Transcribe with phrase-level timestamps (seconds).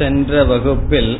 [0.00, 1.12] சென்ற வகுப்பில்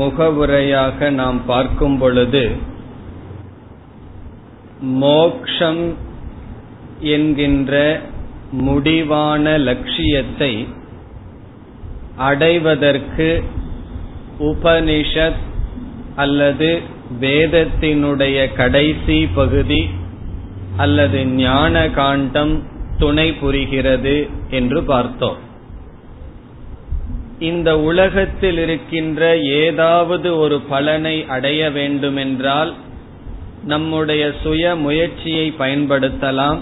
[0.00, 2.44] முகவுரையாக நாம் பார்க்கும் பொழுது
[5.02, 5.82] மோக்ஷம்
[7.14, 7.74] என்கின்ற
[8.66, 10.52] முடிவான லட்சியத்தை
[12.16, 13.28] அடைவதற்கு
[14.40, 15.42] உபனிஷத்
[16.16, 16.70] அல்லது
[17.20, 19.82] வேதத்தினுடைய கடைசி பகுதி
[20.76, 22.54] அல்லது ஞான காண்டம்
[22.98, 24.16] துணை புரிகிறது
[24.50, 25.38] என்று பார்த்தோம்.
[27.48, 32.74] இந்த உலகத்தில் இருக்கின்ற ஏதாவது ஒரு பலனை அடைய வேண்டுமென்றால்
[33.64, 36.58] நம்முடைய சுய முயற்சியை பயன்படுத்தலாம்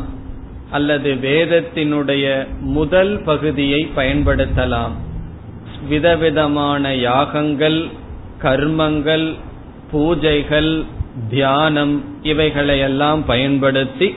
[0.71, 2.25] அல்லது வேதத்தினுடைய
[2.61, 4.95] முதல் பகுதியை பயன்படுத்தலாம்.
[5.89, 7.87] விதவிதமான யாகங்கள்
[8.43, 9.35] கர்மங்கள்
[9.93, 10.85] பூஜைகள்
[11.31, 14.09] தியானம் இவைகளையெல்லாம் பயன்படுத்தி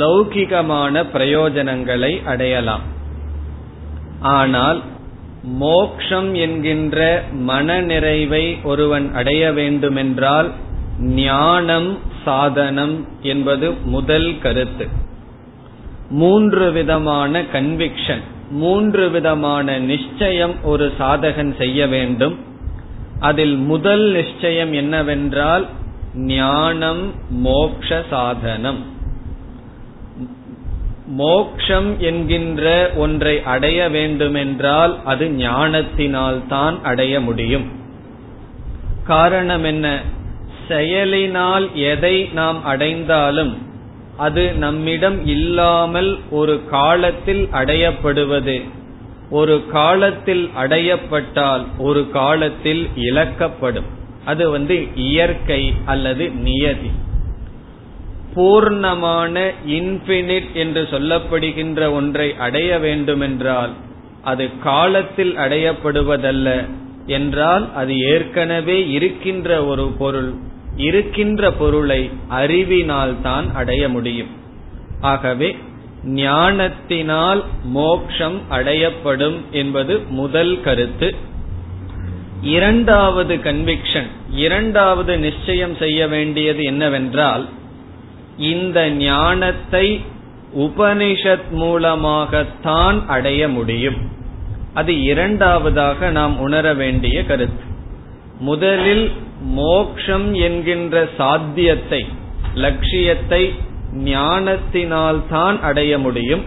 [0.00, 2.84] லௌகிகமான பிரயோஜனங்களை அடையலாம்.
[4.20, 4.82] ஆனால்
[5.46, 10.50] மோக்ஷம் என்கின்ற மனநிறைவை ஒருவன் அடைய வேண்டுமென்றால்
[11.00, 14.88] ஞானம் சாதனம் என்பது முதல் கருத்து.
[16.10, 22.38] மூன்று விதமான கன்விக்ஷன் மூன்று விதமான நிச்சயம் ஒரு சாதகன் செய்ய வேண்டும்.
[23.20, 25.66] அதில் முதல் நிச்சயம் என்னவென்றால்
[26.14, 28.95] ஞானம் மோக்ஷ சாதனம்.
[31.06, 37.64] மோக்ஷம் என்கின்ற ஒன்றை அடைய வேண்டுமென்றால் அது ஞானத்தினால் தான் அடைய முடியும்.
[39.04, 40.00] காரணம் என்ன?
[40.68, 43.58] செயலினால் எதை நாம் அடைந்தாலும்
[44.16, 48.62] அது நம்மிடம் இல்லாமல் ஒரு காலத்தில் அடையப்படுவது.
[49.30, 53.84] ஒரு காலத்தில் அடையப்பட்டால் ஒரு காலத்தில் இழக்கப்படும்.
[54.24, 56.90] அது வந்து இயற்கை அல்லது நியதி.
[58.36, 63.72] பூர்ணமான இன்பினிட் என்று சொல்லப்படுகின்ற ஒன்றை அடைய வேண்டுமென்றால்
[64.22, 66.48] அது காலத்தில் அடையப்படுவதல்ல
[67.06, 70.30] என்றால் அது ஏற்கனவே இருக்கின்ற ஒரு பொருள்
[70.76, 74.32] இருக்கின்ற பொருளை அறிவினால் தான் அடைய முடியும்.
[75.00, 75.56] ஆகவே
[76.04, 81.08] ஞானத்தினால் மோக்ஷம் அடையப்படும் என்பது முதல் கருத்து.
[82.42, 87.46] இரண்டாவது கன்விக்ஷன் இரண்டாவது நிச்சயம் செய்ய வேண்டியது என்னவென்றால்
[88.38, 90.04] இந்த ஞானத்தை
[90.58, 93.96] உபனிஷத் மூலமாகத்தான் அடைய முடியும்.
[94.74, 97.64] அது இரண்டாவதாக நாம் உணர வேண்டிய கருத்து.
[98.38, 102.06] முதலில் மோக்ஷம் என்கின்ற சாத்தியத்தை
[102.54, 103.54] லட்சியத்தை
[103.92, 106.42] ஞானத்தினால் தான் அடைய முடியும்.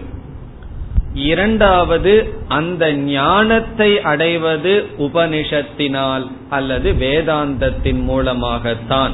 [1.14, 9.12] இரண்டாவது அந்த ஞானத்தை அடைவது உபனிஷத்தினால் அல்லது வேதாந்தத்தின் மூலமாகத்தான்.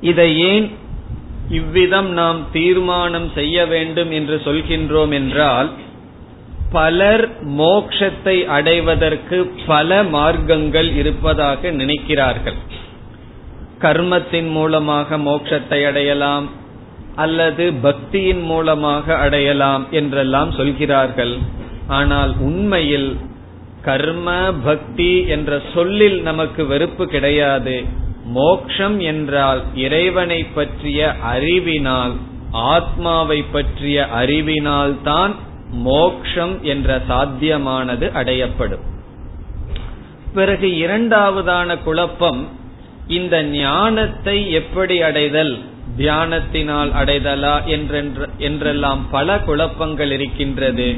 [0.00, 0.70] இதை ஏன்
[1.50, 5.70] இவ்விதம் நாம் தீர்மானம் செய்ய வேண்டும் என்று சொல்கின்றோம் என்றால்
[6.72, 12.56] பலர் மோக்ஷத்தை அடைவதற்கு பல மார்க்கங்கள் இருப்பதாக நினைக்கிறார்கள்.
[13.78, 16.50] கர்மத்தின் மூலமாக மோக்ஷத்தை அடையலாம்
[17.14, 21.38] அல்லது பக்தியின் மூலமாக அடையலாம் என்றெல்லாம் சொல்கிறார்கள்.
[21.88, 23.16] ஆனால் உண்மையில்
[23.82, 27.76] கர்ம பக்தி என்ற சொல்லில் நமக்கு வெறுப்பு கிடையாது.
[28.34, 32.14] மோக்ஷம் என்றால் இறைவனை பற்றிய அறிவினால்
[32.50, 35.34] ஆத்மாவை பற்றிய அறிவினால் தான்
[35.70, 38.84] மோக்ஷம் என்ற சாத்தியமானது அடையப்படும்.
[40.34, 42.40] பிறகு இரண்டாவதான குழப்பம்
[43.08, 45.54] இந்த ஞானத்தை எப்படி அடைதல்
[45.98, 47.54] தியானத்தினால் அடைதலா
[48.38, 50.88] என்றெல்லாம் பல குழப்பங்கள் இருக்கின்றது.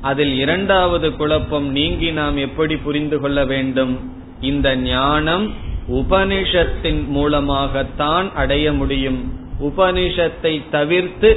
[0.00, 3.92] அதில் இரண்டாவது குழப்பம் நீங்கி நாம் எப்படி புரிந்து கொள்ள வேண்டும்?
[4.40, 5.46] இந்த ஞானம்
[5.90, 9.20] உபனிஷத்தின் மூலமாகத்தான் அடைய முடியும்.
[9.62, 11.30] உபனிஷத்தை தவிர்த்து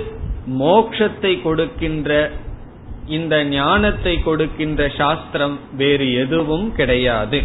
[0.59, 2.31] மோக்ஷத்தை கொடுக்கின்ற
[3.07, 7.41] இந்த ஞானத்தை கொடுக்கின்ற சாஸ்திரம் வேறு எதுவும் கிடையாது.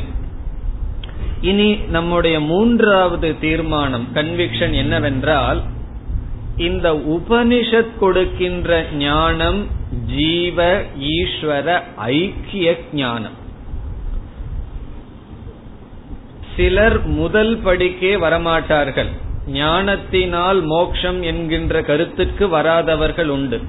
[1.41, 5.63] இனி நம்முடைய மூன்றாவது தீர்மானம் கன்விக்ஷன் என்னவென்றால்
[6.57, 9.67] இந்த உபனிஷத் கொடுக்கின்ற ஞானம்
[10.17, 13.47] ஜீவ ஈஸ்வர ஐக்கிய ஞானம்.
[16.59, 19.10] சிலர் முதல் படிக்கே வரமாட்டார்கள்.
[19.47, 23.60] ஞானத்தினால் மோக்ஷம் என்கின்ற கருத்துக்கு வராதவர்கள் உண்டு.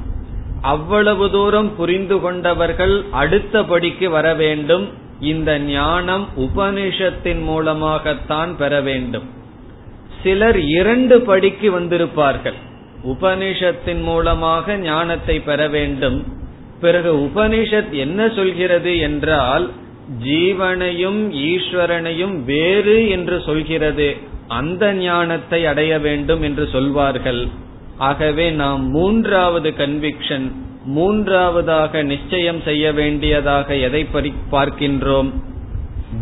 [0.61, 4.89] அவ்வளவு தூரம் புரிந்து கொண்டவர்கள் அடுத்த படிக்கு வர வேண்டும்.
[5.19, 9.29] இந்த ஞானம் உபனிஷத்தின் மூலமாகத்தான் பெற வேண்டும்.
[10.23, 12.57] சிலர் இரண்டு படிக்கு வந்திருப்பார்கள்.
[13.07, 16.37] உபனிஷத்தின் மூலமாக ஞானத்தை பெற வேண்டும்.
[16.81, 19.69] பிறகு உபனிஷத் என்ன சொல்கிறது என்றால்
[20.23, 24.15] ஜீவனையும் ஈஸ்வரனையும் வேறு என்று சொல்கிறது.
[24.47, 27.47] அந்த ஞானத்தை அடைய வேண்டும் என்று சொல்வார்கள்.
[27.97, 30.51] ஆகவே நாம் மூன்றாவது கன்விக்ஷன்
[30.85, 34.07] மூன்றாவதாக நிச்சயம் செய்ய வேண்டியதாக எதை
[34.51, 35.29] பார்க்கின்றோம்?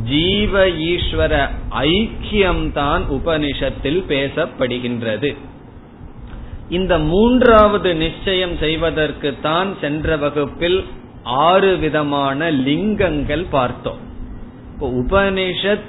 [0.03, 1.33] ஜீவ ஈஸ்வர
[1.71, 5.35] ஐக்கியம்தான் உபனிஷத்தில் பேசப்படுகின்றது.
[6.69, 10.83] இந்த மூன்றாவது நிச்சயம் செய்வதற்கு தான் சென்ற வகுப்பில்
[11.27, 13.97] ஆறு விதமான லிங்கங்கள் பார்த்தோம்.
[14.73, 15.87] இப்போ உபனிஷத்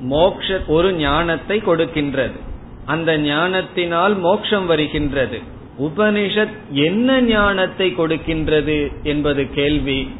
[0.00, 2.38] மோக்ஷ ஒரு ஞானத்தை கொடுக்கின்றது.
[2.84, 5.40] அந்த ஞானத்தினால் மோக்ஷம் வருகின்றது.
[5.80, 10.10] உபனிஷத் என்ன ஞானத்தை கொடுக்கின்றது என்பது கேள்வி.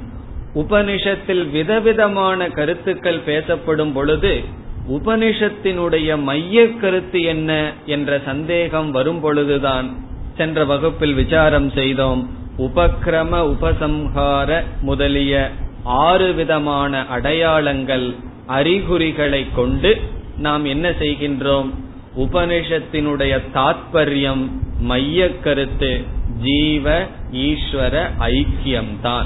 [0.54, 4.44] உபனிஷத்தில் விதவிதமான கருத்துக்கள் பேசப்படும் பொழுது
[4.90, 9.96] உபனிஷத்தினுடைய மைய கருத்து என்ன என்ற சந்தேகம் வரும் பொழுதுதான்
[10.36, 12.36] சென்ற வகுப்பில் விசாரம் செய்தோம்.
[12.58, 15.50] உபக்கிரம உபசம்ஹார முதலிய
[15.82, 18.14] ஆறு விதமான அடையாளங்கள்
[18.46, 20.00] அறிகுறிகளை கொண்டு
[20.38, 21.70] நாம் என்ன செய்கின்றோம்?
[22.18, 24.50] உபனிஷத்தினுடைய தாத்பரியம்
[24.80, 26.04] மைய கருத்து
[26.42, 29.24] ஜீவ ஈஸ்வர ஐக்கியம்தான்.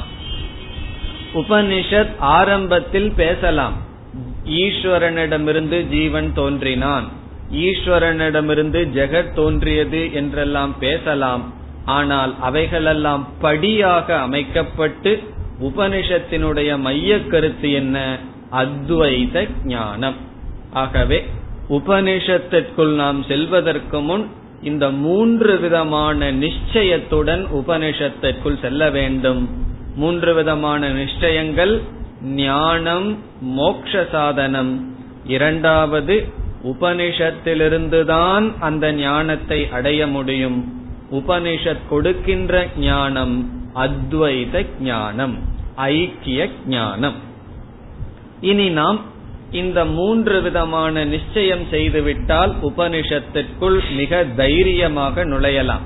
[1.35, 3.73] உபனிஷத் ஆரம்பத்தில் பேசலாம்.
[4.49, 7.09] ஈஸ்வரனிடமிருந்து ஜீவன் தோன்றினான்.
[7.53, 11.61] ஈஸ்வரனிடமிருந்து ஜெகத் தோன்றியது என்றெல்லாம் பேசலாம்.
[11.85, 15.23] ஆனால் அவைகளெல்லாம் படியாக அமைக்கப்பட்டு
[15.61, 18.19] உபனிஷத்தினுடைய மைய கருத்து என்ன?
[18.53, 20.15] அத்வைத ஞானம்.
[20.73, 21.27] ஆகவே
[21.71, 24.27] உபனிஷத்திற்குள் நாம் செல்வதற்கு முன்
[24.63, 29.49] இந்த மூன்று விதமான நிச்சயத்துடன் உபனிஷத்திற்குள் செல்ல வேண்டும்.
[29.97, 31.81] மூன்று விதமான நிச்சயங்கள்
[32.23, 34.95] ஞானம் மோக்ஷ சாதனம்.
[35.27, 36.27] இரண்டாவது
[36.65, 40.82] உபனிஷத்திலிருந்துதான் அந்த ஞானத்தை அடைய முடியும்.
[41.13, 45.39] உபனிஷத் கொடுக்கின்ற ஞானம் அத்வைத ஞானம்
[45.75, 47.15] ஐக்கிய ஞானம்.
[48.41, 49.01] இனி நாம்
[49.51, 55.85] இந்த மூன்று விதமான நிச்சயம் செய்துவிட்டால் உபனிஷத்திற்குள் மிக தைரியமாக நுழையலாம்.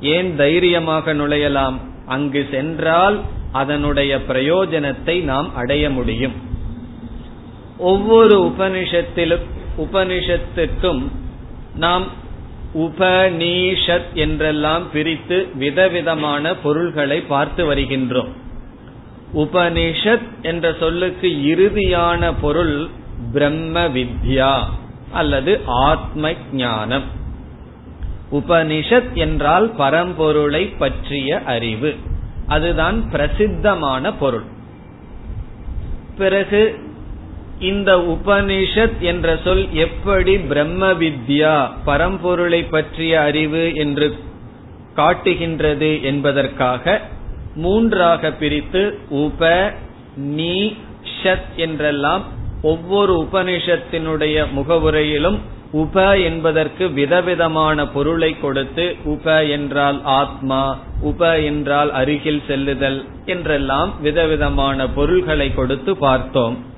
[0.00, 1.74] ஏன் தைரியமாக நுழையலாம்?
[2.06, 3.20] அங்கு சென்றால்
[3.52, 6.32] அதனுடைய பிரயோஜனத்தை நாம் அடைய முடியும்.
[7.78, 9.46] ஒவ்வொரு உபனிஷத்திலும்
[9.78, 11.02] உபனிஷத்துக்கும்
[11.76, 12.22] நாம்
[12.74, 18.28] உபநீஷத் என்றெல்லாம் பிரித்து விதவிதமான பொருள்களை பார்த்து வருகின்றோம்.
[19.34, 22.88] உபனிஷத் என்ற சொல்லுக்கு இறுதியான பொருள்
[23.32, 24.60] பிரம்ம வித்யா
[25.12, 27.02] அல்லது ஆத்ம ஞானம்.
[28.32, 31.94] உபனிஷத் என்றால் பரம்பொருளை பற்றிய அறிவு.
[32.46, 34.42] அதுதான் பிரசித்தமான பொருள்.
[36.16, 36.83] பிறகு
[37.58, 44.14] இந்த உபனிஷத் என்ற சொல் எப்படி பிரம்ம வித்யா பரம்பொருளை பற்றிய அறிவு என்று
[44.94, 47.00] காட்டுகின்றது என்பதற்காக
[47.54, 49.72] மூன்றாக பிரித்து உப
[50.16, 50.72] நீ
[51.22, 52.24] ஷத் என்றெல்லாம்
[52.62, 55.38] ஒவ்வொரு உபனிஷத்தினுடைய முகவுரையிலும்
[55.72, 65.54] உப என்பதற்கு விதவிதமான பொருளை கொடுத்து உப என்றால் ஆத்மா உப என்றால் அருகில் செல்லுதல் என்றெல்லாம் விதவிதமான பொருள்களை
[65.54, 66.72] கொடுத்து பார்த்தோம்.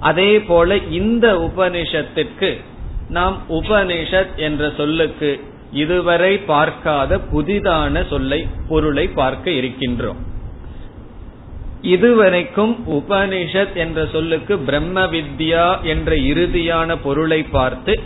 [0.00, 2.60] அதே போல இந்த உபனிஷத்திற்கு
[3.08, 5.40] நாம் உபனிஷத் என்ற சொல்லுக்கு
[5.72, 10.20] இதுவரை பார்க்காத புதிதான சொல்லை பொருளை பார்க்க இருக்கின்றோம்.
[11.82, 18.00] இதுவரைக்கும் உபனிஷத் என்ற சொல்லுக்கு பிரம்ம வித்யா என்ற இறுதியான பொருளை பார்த்து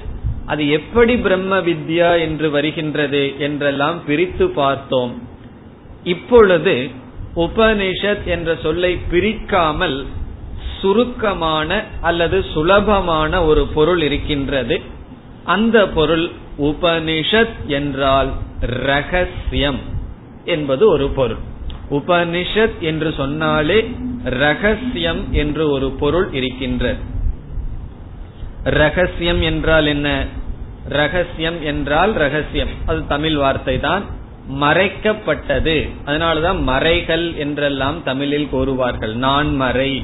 [0.46, 5.22] அது எப்படி பிரம்ம வித்யா என்று வருகின்றது என்றெல்லாம் பிரித்து பார்த்தோம்.
[6.04, 6.90] இப்பொழுது
[7.36, 10.06] உபனிஷத் என்ற சொல்லை பிரிக்காமல்
[10.80, 14.80] சுருக்கமான அல்லது சுலபமான ஒரு பொருள் இருக்கின்றது.
[15.44, 19.78] அந்த பொருள் உபனிஷத் என்றால் ரகசியம்
[20.44, 21.36] என்பது ஒரு பொருள்.
[21.90, 23.90] உபனிஷத் என்று சொன்னாலே
[24.24, 26.98] ரகசியம் என்று ஒரு பொருள் இருக்கின்றது.
[28.64, 30.26] ரகசியம் என்றால் என்ன?
[30.88, 32.68] ரகசியம் என்றால் ரகசியம்.
[32.86, 34.04] அது தமிழ் வார்த்தை தான்.
[34.52, 35.88] மறைக்கப்பட்டது.
[36.04, 39.14] அதனாலதான் மறைகள் என்றெல்லாம் தமிழில் கூறுவார்கள்.
[39.14, 40.02] நான் மறை.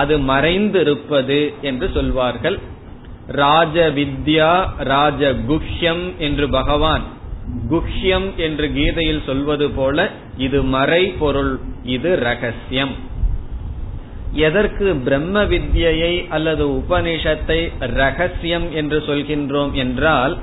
[0.00, 2.58] அது மறைந்திருப்பது என்று சொல்வார்கள்.
[3.40, 4.52] ராஜ வித்யா
[4.90, 7.04] ராஜ குஹ்யம் என்று பகவான்.
[7.70, 10.08] குஹ்யம் என்று கீதையில் சொல்வது போல
[10.46, 11.52] இது மறை பொருள்
[11.94, 12.94] இது ரகசியம்.
[14.46, 17.60] எதற்கு பிரம்ம வித்யை அல்லது உபனிஷத்தை
[18.00, 20.34] ரகசியம் என்று சொல்கின்றோம் என்றால்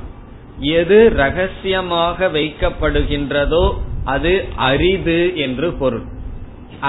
[0.80, 3.66] எது ரகசியமாக வைக்கப்படுகின்றதோ
[4.14, 4.34] அது
[4.70, 6.06] அரிது என்று பொருள்.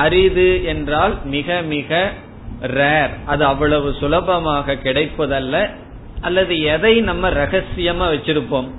[0.02, 1.90] அரிது என்றால் மிக மிக
[2.60, 5.70] ரேர் அது அவ்வளவு சுலபமாக கிடைப்பதல்ல.
[6.20, 8.70] அல்லது எதை நம்ம ரகசியமா வச்சிருப்போம்.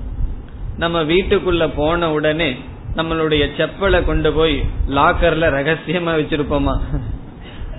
[0.78, 2.56] நம்ம வீட்டுக்குள்ள போன உடனே
[2.96, 6.80] நம்மளுடைய செப்பலை கொண்டு போய் லாக்கர்ல ரகசியமா வச்சிருப்போமா?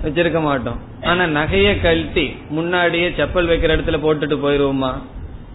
[0.03, 0.79] வச்சிருக்க மாட்டோம்.
[1.03, 4.93] ஆனா நகைய கழட்டி முன்னாடியே செப்பல் வைக்கிற இடத்துல போட்டுட்டு போயிருவோமா?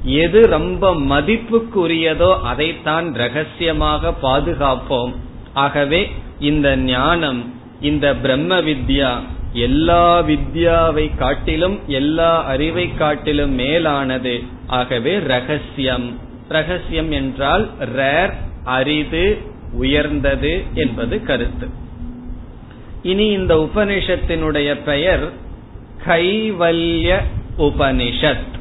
[0.02, 5.14] எது ரொம்ப மதிப்புக்குரியதோ அதைத்தான் ரகசியமாக பாதுகாப்போம்.
[5.54, 9.20] ஆகவே இந்த ஞானம் இந்த பிரம்ம வித்யா
[9.54, 14.42] எல்லா வித்யாவை காட்டிலும் எல்லா அறிவை காட்டிலும் மேலானது.
[14.66, 16.18] ஆகவே ரகசியம்.
[16.48, 18.32] ரகசியம் என்றால் ரேர்
[18.64, 19.38] அரிது
[19.72, 21.68] உயர்ந்தது என்பது கருத்து.
[23.02, 25.32] இனி இந்த உபனிஷத்தினுடைய பெயர்
[26.06, 27.18] கைவல்ய
[27.58, 28.52] உபனிஷத்.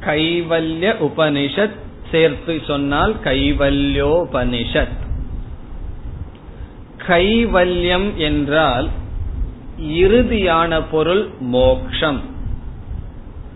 [0.00, 1.76] கைவல்ய உபனிஷத்
[2.10, 5.02] சேர்த்து சொன்னால் கைவல்யோபனிஷத்.
[7.06, 8.88] கைவல்யம் என்றால்
[9.80, 12.20] இறுதியான பொருள் மோக்ஷம்.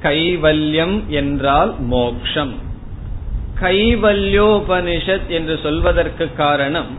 [0.02, 2.54] கைவல்யம் என்றால் மோக்ஷம்.
[3.60, 6.98] கைவல்யோபனிஷத் என்று சொல்வதற்கு காரணம்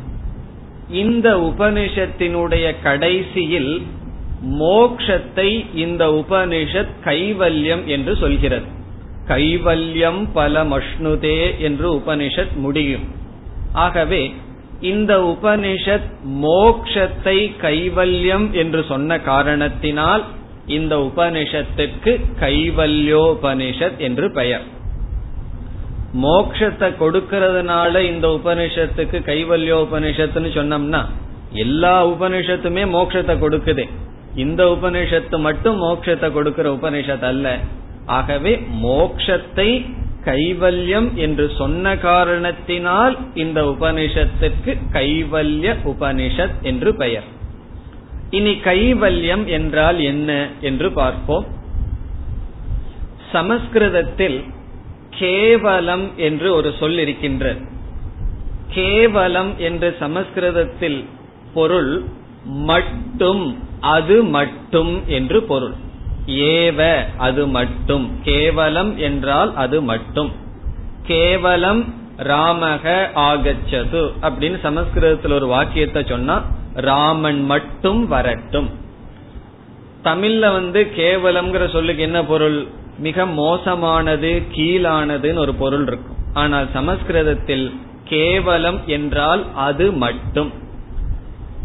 [0.90, 3.82] இந்த உபனிஷத்தினுடைய கடைசியில்
[4.46, 8.66] மோக்ஷத்தை இந்த உபனிஷத் கைவல்யம் என்று சொல்கிறது.
[9.28, 13.08] கைவல்யம் பல மஷ்ணுதே என்று உபனிஷத் முடியும்.
[13.74, 14.34] ஆகவே
[14.82, 16.10] இந்த உபனிஷத்
[16.42, 20.24] மோக்ஷத்தை கைவல்யம் என்று சொன்ன காரணத்தினால்
[20.68, 24.62] இந்த உபனிஷத்துக்கு கைவல்யோபனிஷத் என்று பெயர்.
[26.24, 31.06] மோக்ஷத்தை கொடுக்கறதுனால இந்த உபனிஷத்துக்கு கைவல்யோபனிஷத்துன்னு சொன்னோம்னா
[31.54, 33.90] எல்லா உபனிஷத்துமே மோக்ஷத்தை கொடுக்குது.
[34.36, 37.58] இந்த உபனிஷத்து மட்டும் மோக்ஷத்தை கொடுக்கிற உபனிஷத் அல்ல
[38.06, 39.86] ஆகவே மோக்ஷத்தை
[40.26, 47.24] கைவல்யம் என்று சொன்ன காரணத்தினால் இந்த உபனிஷத்துக்கு கைவல்ய உபனிஷத் என்று பெயர்.
[48.30, 51.46] இனி கைவல்யம் என்றால் என்ன என்று பார்ப்போம்.
[53.32, 54.44] சமஸ்கிருதத்தில்
[55.10, 57.62] கேவலம் என்று ஒரு சொல் இருக்கின்றது.
[58.70, 61.06] கேவலம் என்று சமஸ்கிருதத்தில்
[61.54, 62.04] பொருள்
[62.46, 63.44] மட்டும்
[63.80, 65.74] அது மட்டும் என்று பொருள்.
[66.30, 68.20] ஏவ அது மட்டும்.
[68.24, 70.32] கேவலம் என்றால் அது மட்டும்.
[71.04, 76.42] கேவலம் ராமக ஆகச்சது அப்படின்னு சமஸ்கிருதத்தில் ஒரு வாக்கியத்தை சொன்னா
[76.74, 78.70] ராமன் மட்டும் வரட்டும்.
[80.04, 82.68] தமிழ்ல வந்து கேவலம்ங்கிற சொல்லுக்கு என்ன பொருள்?
[83.00, 86.18] மிக மோசமானது கீழானதுன்னு ஒரு பொருள் இருக்கும்.
[86.34, 90.54] ஆனால் சமஸ்கிருதத்தில் கேவலம் என்றால் அது மட்டும்.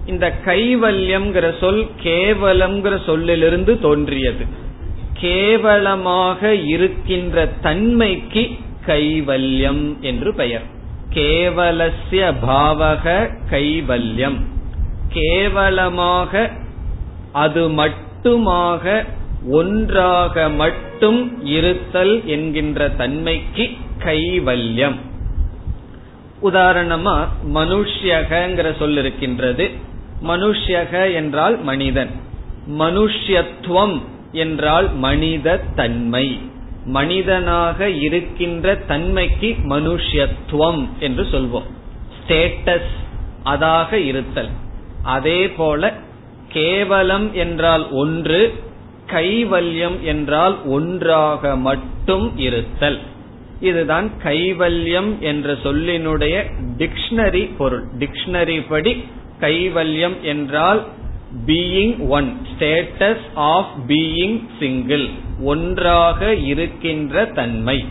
[0.06, 4.44] இந்த கைவல்யம்ங்கிற சொல் கேவலம்ங்கிற சொல்லிலிருந்து தோன்றியது.
[5.12, 8.50] கேவலமாக இருக்கின்ற தன்மைக்கு
[8.86, 10.62] கைவல்யம் என்று பெயர்.
[11.10, 14.40] கேவலசிய பாவக கைவல்யம்.
[15.08, 16.50] கேவலமாக
[17.32, 19.04] அது மட்டுமாக
[19.50, 24.96] ஒன்றாக மட்டும் இருத்தல் என்கின்ற தன்மைக்கு கைவல்யம்.
[26.42, 29.92] உதாரணமா மனுஷ்யகங்கிற சொல் இருக்கின்றது
[30.22, 32.10] மனுஷ்யக என்றால் மனிதன்.
[32.78, 34.00] மனுஷ்யத்துவம்
[34.32, 36.40] என்றால் மனித தன்மை.
[36.84, 41.70] மனிதனாக இருக்கின்ற தன்மைக்கு மனுஷ்யத்துவம் என்று சொல்வோம்.
[42.20, 42.92] ஸ்டேட்டஸ்
[43.44, 44.48] அதாக இருத்தல்.
[45.02, 45.92] அதே போல
[46.48, 48.54] கேவலம் என்றால் ஒன்று
[49.06, 52.98] கைவல்யம் என்றால் ஒன்றாக மட்டும் இருத்தல்.
[53.60, 56.44] இதுதான் கைவல்யம் என்ற சொல்லினுடைய
[56.78, 57.84] டிக்ஷனரி பொருள்.
[57.98, 59.04] டிக்ஷனரி படி
[59.44, 60.86] கைவல்யம் என்றால்
[61.46, 65.08] being one status of being single
[65.40, 67.84] ஒன்றாக இருக்கின்ற தன்மை.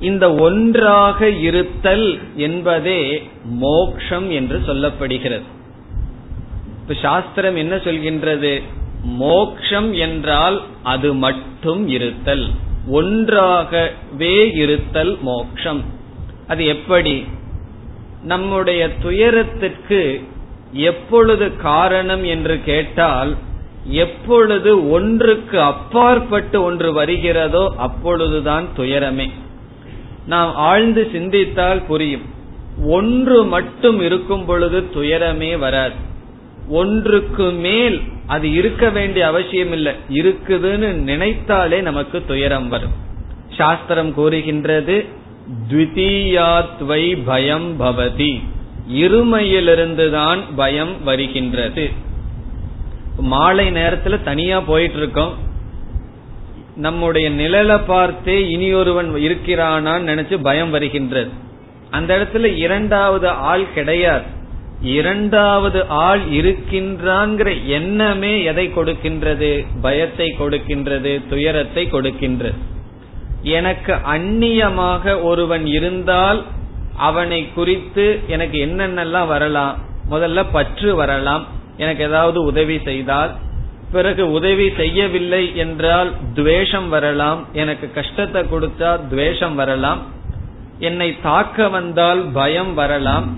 [0.00, 5.42] இந்த ஒன்றாக இருத்தல் என்பதே மோக்ஷம் என்று சொல்லப்படுகிறது.
[6.82, 8.62] இப்ப சாஸ்திரம் என்ன சொல்கின்றது?
[9.02, 12.46] மோக்ஷம் என்றால் அது மட்டும் இருத்தல்.
[12.90, 15.84] ஒன்றாகவே இருத்தல் மோக்ஷம்.
[16.48, 17.24] அது எப்படி?
[18.22, 20.24] நம்முடைய துயரத்திற்கு
[20.72, 23.36] எப்பொழுது காரணம் என்று கேட்டால்
[23.84, 29.30] எப்பொழுது ஒன்றுக்கு அப்பாற்பட்டு ஒன்று வருகிறதோ அப்பொழுதுதான் துயரமே.
[30.26, 32.22] நாம் ஆழ்ந்து சிந்தித்தால் புரியும்.
[32.86, 35.94] ஒன்று மட்டும் இருக்கும் பொழுது துயரமே வராது.
[36.68, 42.92] ஒன்றுக்கு மேல் அது இருக்க வேண்டிய அவசியம் இல்லை இருக்குதுன்னு நினைத்தாலே நமக்கு துயரம் வரும்.
[43.56, 45.04] சாஸ்திரம் கூறுகின்றது
[45.68, 48.42] த்விதீயாத்வை பயம் பவதி.
[48.92, 51.90] இருமையிலிருந்துதான் பயம் வருகின்றது.
[53.16, 55.34] மாலை நேரத்துல தனியா போயிட்டு இருக்கோம்
[56.76, 61.30] நம்முடைய நிழலை பார்த்தே இனியொருவன் இருக்கிறானான்னு நினைச்சு பயம் வருகின்றது.
[61.90, 64.36] அந்த இடத்துல இரண்டாவது ஆள் கிடையாது.
[64.82, 69.66] இரண்டாவது ஆள் இருக்கின்றான்ங்கிற எண்ணமே எதை கொடுக்கின்றது?
[69.80, 72.58] பயத்தை கொடுக்கின்றது துயரத்தை கொடுக்கின்றது.
[73.42, 76.44] எனக்கு அந்நியமாக ஒருவன் இருந்தால்
[76.96, 79.78] அவனை குறித்து எனக்கு என்னென்னலாம் வரலாம்?
[80.10, 81.46] முதல்ல பற்று வரலாம்.
[81.76, 83.30] எனக்கு ஏதாவது உதவி செய்தால்.
[83.92, 87.46] பிறகு உதவி செய்யவில்லை என்றால் துவேஷம் வரலாம்.
[87.52, 90.02] எனக்கு கஷ்டத்தை கொடுத்தா துவேஷம் வரலாம்.
[90.78, 93.36] என்னை தாக்க வந்தால் பயம் வரலாம்.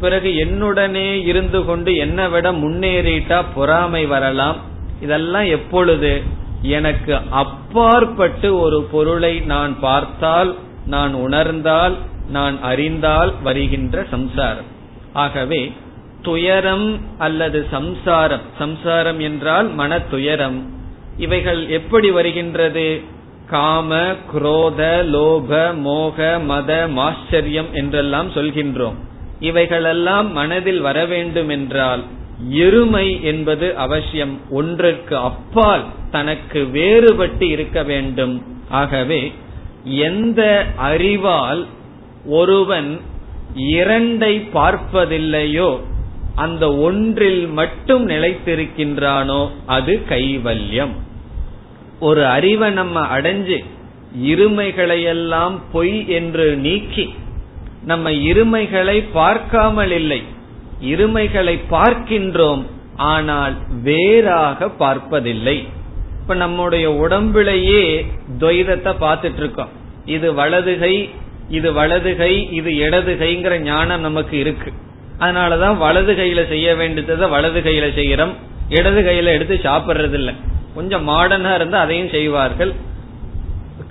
[0.00, 4.56] பிறகு என்னுடனே இருந்து கொண்டு என்னை விட முன்னேறிட்டா பொறாமை வரலாம்.
[5.00, 6.22] இதெல்லாம் எப்பொழுது?
[6.62, 11.96] எனக்கு அப்பாற்பட்டு ஒரு பொருளை நான் பார்த்தால் நான் உணர்ந்தால்
[12.30, 14.64] நான் அறிந்தால் வருகின்ற சம்சாரம்.
[15.12, 15.72] ஆகவே
[16.22, 20.70] துயரம் அல்லது சம்சாரம் சம்சாரம் என்றால் மன துயரம்
[21.16, 23.00] இவைகள் எப்படி வருகின்றது?
[23.46, 28.94] காம குரோத லோப மோக மத மாச்சரியம் என்றெல்லாம் சொல்கின்றோம்.
[29.40, 32.02] இவைகளெல்லாம் மனதில் வர வேண்டும் என்றால்
[32.50, 38.42] இருமை என்பது அவசியம் ஒன்றிற்கு அப்பால் தனக்கு வேறுபட்டு இருக்க வேண்டும்.
[38.68, 39.32] ஆகவே
[39.84, 41.66] எந்த அறிவால்
[42.26, 43.00] ஒருவன்
[43.54, 45.78] இரண்டை பார்ப்பதில்லையோ
[46.34, 50.94] அந்த ஒன்றில் மட்டும் நிலைத்திருக்கின்றானோ அது கைவல்யம்.
[52.00, 53.58] ஒரு அறிவை நம்ம அடைஞ்சு
[54.22, 57.06] இருமைகளையெல்லாம் பொய் என்று நீக்கி
[57.84, 60.20] நம்ம இருமைகளை பார்க்காமல் இல்லை.
[60.90, 62.62] இருமைகளை பார்க்கின்றோம்
[63.12, 63.54] ஆனால்
[63.86, 65.56] வேறாக பார்ப்பதில்லை.
[66.20, 67.84] இப்ப நம்முடைய உடம்பிலேயே
[68.40, 69.72] துவைதத்தை பார்த்துட்டு இருக்கோம்
[70.16, 70.94] இது வலதுகை
[71.58, 74.70] இது வலதுகை இது இடது கைங்கிற ஞானம் நமக்கு இருக்கு.
[75.22, 78.34] அதனாலதான் வலது கையில செய்ய வேண்டியதை வலது கையில செய்யறோம்.
[78.78, 80.32] இடது கையில எடுத்து சாப்பிடுறது இல்ல
[80.74, 82.72] கொஞ்சம் மாடர்னா இருந்தா அதையும் செய்வார்கள்.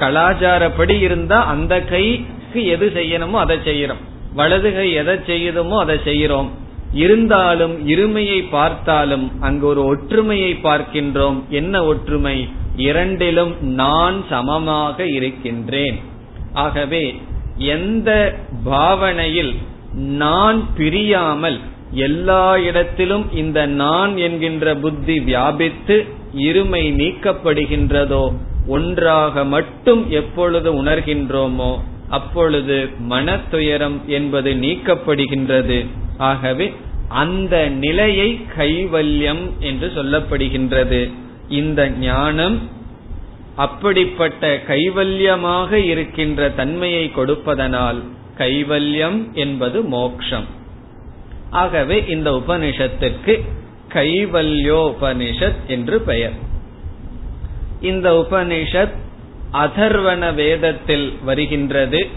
[0.04, 4.02] கலாச்சாரப்படி இருந்தா அந்த கைக்கு எது செய்யணுமோ அதை செய்யறோம்.
[4.40, 6.50] வலது கை எதை செய்யுதுமோ அதை செய்யறோம்.
[6.94, 11.48] இருந்தாலும் இருமையை பார்த்தாலும் அங்கு ஒரு ஒற்றுமையை பார்க்கின்றோம்.
[11.50, 12.48] என்ன ஒற்றுமை?
[12.76, 16.00] இரண்டிலும் நான் சமமாக இருக்கின்றேன்.
[16.54, 17.16] ஆகவே
[17.58, 19.56] எந்த பாவனையில்
[19.94, 21.60] நான் பிரியாமல்
[21.92, 26.06] எல்லா இடத்திலும் இந்த நான் என்கின்ற புத்தி வியாபித்து
[26.38, 28.34] இருமை நீக்கப்படுகின்றதோ
[28.68, 31.78] ஒன்றாக மட்டும் எப்பொழுது உணர்கின்றோமோ
[32.10, 35.86] அப்பொழுது மன துயரம் என்பது நீக்கப்படுகின்றது.
[36.18, 36.74] ஆகவே
[37.08, 41.12] அந்த நிலையை கைவல்யம் என்று சொல்லப்படுகின்றது.
[41.50, 42.70] இந்த ஞானம்
[43.56, 48.04] அப்படிப்பட்ட கைவல்யமாக இருக்கின்ற தன்மையை கொடுப்பதனால்
[48.38, 50.46] கைவல்யம் என்பது மோக்ஷம்.
[51.50, 53.42] ஆகவே இந்த உபனிஷத்திற்கு
[53.94, 56.34] கைவல்யோபனிஷத் என்று பெயர்.
[57.82, 58.94] இந்த உபனிஷத்
[59.54, 62.08] அதர்வன வேதத்தில் வருகின்றது.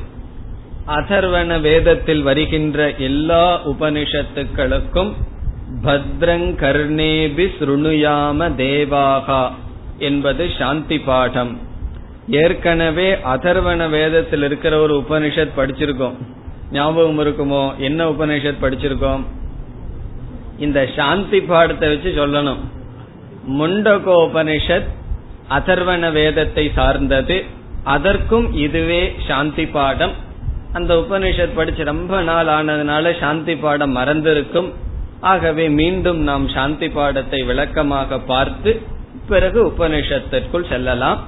[0.90, 5.12] அதர்வன வேதத்தில் வருகின்ற எல்லா உபனிஷத்துக்களுக்கும்
[5.82, 9.50] பத்ரங்கர்ணேபி சுருணுயாம தேவாகா
[9.98, 11.58] என்பது சாந்தி பாடம்.
[12.28, 16.14] ஏற்கனவே அதர்வன வேதத்தில் இருக்கிற ஒரு உபனிஷத் படிச்சிருக்கோம்.
[16.72, 17.76] ஞாபகம் இருக்குமோ?
[17.76, 19.24] என்ன உபனிஷத் படிச்சிருக்கோம்?
[20.58, 22.58] இந்த சாந்தி பாடத்தை வச்சு சொல்லணும்.
[23.50, 24.86] முண்டகோ உபனிஷத்
[25.50, 27.44] அதர்வன வேதத்தை சார்ந்தது.
[27.84, 30.28] அதற்கும் இதுவே சாந்தி பாடம்.
[30.72, 34.70] அந்த உபனிஷத் படிச்சு ரொம்ப நாள் ஆனதுனால சாந்தி பாடம் மறந்திருக்கும்.
[35.20, 38.80] ஆகவே மீண்டும் நாம் சாந்தி பாடத்தை விளக்கமாக பார்த்து
[39.28, 41.20] பிறகு உபனிஷத்திற்குள் செல்லலாம்.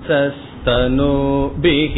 [0.08, 1.96] सस्तनूभिः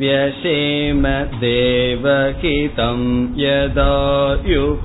[0.00, 1.02] व्यशेम
[1.40, 3.00] देवहितं
[3.40, 4.84] यदायुः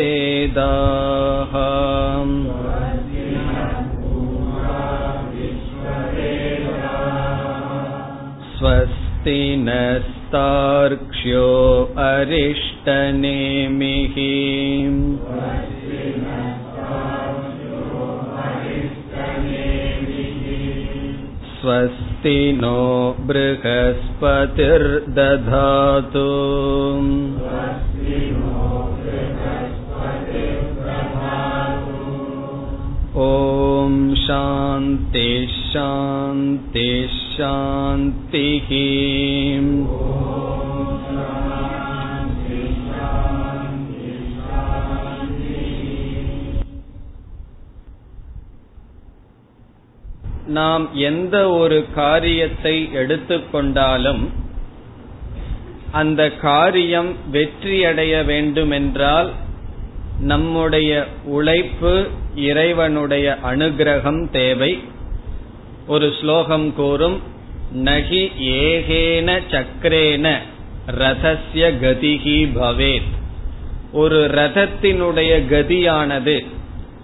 [8.58, 9.40] स्वस्ति
[10.29, 11.45] नस्तार्क्ष्यो
[11.99, 13.17] अरिष्टनेमिः।
[21.61, 24.29] स्वस्ति स्वस्तिनो बृहस्पतिर्दधातु।
[33.21, 33.78] ॐ
[34.26, 35.30] शान्ति
[35.74, 36.90] शान्ति
[37.36, 38.70] शान्तिः
[50.48, 54.24] நாம் எந்த ஒரு காரியத்தை எடுத்துக்கொண்டாலும்
[55.92, 59.30] அந்த காரியம் வெற்றியடைய வேண்டுமென்றால்
[60.22, 60.92] நம்முடைய
[61.26, 61.94] உழைப்பு
[62.39, 64.83] இறைவனுடைய அனுகிரகம் தேவை.
[65.87, 67.21] ஒரு ஸ்லோகம் கூறும்
[67.77, 70.37] நகி ஏகேன சக்கரேன
[70.99, 73.11] ரதஸ்ய கதிகி பவேத்.
[73.93, 76.37] ஒரு ரதத்தினுடைய கதியானது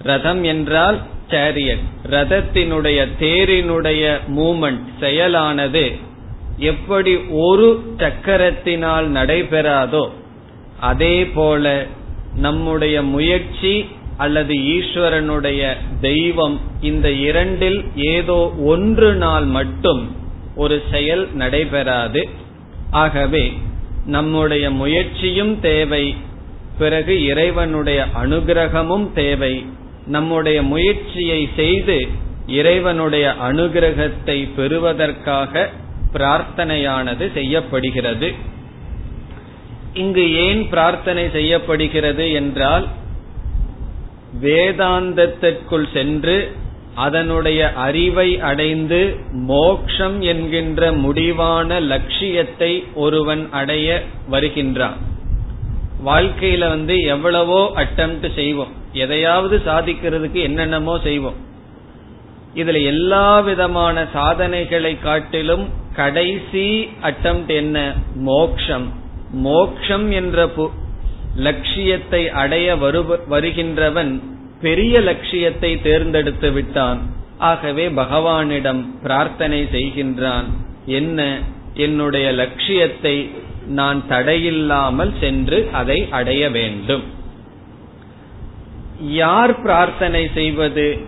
[0.02, 0.98] ரதம் என்றால்
[1.30, 5.84] சேரியட் ரதத்தினுடைய தேரினுடைய மூமெண்ட் செயலானது
[6.56, 10.04] எப்படி ஒரு சக்கரத்தினால் நடைபெறாதோ
[10.80, 11.86] அதே போல
[12.34, 13.74] நம்முடைய முயற்சி
[14.16, 20.02] அல்லது ஈஸ்வரனுடைய தெய்வம் இந்த இரண்டில் ஏதோ ஒன்று நாள் மட்டும்
[20.54, 22.28] ஒரு செயல் நடைபெறாது.
[22.90, 23.52] ஆகவே
[24.06, 26.14] நம்முடைய முயற்சியும் தேவை
[26.78, 29.64] பிறகு இறைவனுடைய அனுகிரகமும் தேவை.
[30.06, 32.08] நம்முடைய முயற்சியை செய்து
[32.46, 35.70] இறைவனுடைய அனுகிரகத்தை பெறுவதற்காக
[36.12, 38.32] பிரார்த்தனையானது செய்யப்படுகிறது.
[39.94, 42.86] இங்கு ஏன் பிரார்த்தனை செய்யப்படுகிறது என்றால்
[44.42, 46.52] வேதாந்தத்திற்குள் சென்று
[46.94, 54.96] அதனுடைய அறிவை அடைந்து மோக்ஷம் என்கின்ற முடிவான லட்சியத்தை ஒருவன் அடைய வருகின்றான்.
[56.06, 58.72] வாழ்க்கையில வந்து எவ்வளவோ அட்டம்ப்ட் செய்வோம்.
[58.92, 61.34] எதையாவது சாதிக்கிறதுக்கு என்னென்னமோ செய்வோம்.
[62.54, 67.92] இதுல எல்லா விதமான சாதனைகளை காட்டிலும் கடைசி அட்டம் என்ன?
[68.14, 68.92] மோக்ஷம்.
[69.32, 70.50] மோக்ஷம் என்ற
[71.36, 72.76] லட்சியத்தை அடைய
[73.28, 74.22] வருகின்றவன்
[74.60, 77.00] பெரிய லட்சியத்தை தேர்ந்தெடுத்து விட்டான்.
[77.38, 80.44] ஆகவே பகவானிடம் பிரார்த்தனை செய்கின்றான்
[80.86, 81.38] என்ன?
[81.74, 83.30] என்னுடைய லட்சியத்தை
[83.66, 87.02] நான் தடையில்லாமல் சென்று அதை அடைய வேண்டும்.
[89.00, 90.98] யார் பிரார்த்தனை செய்வது?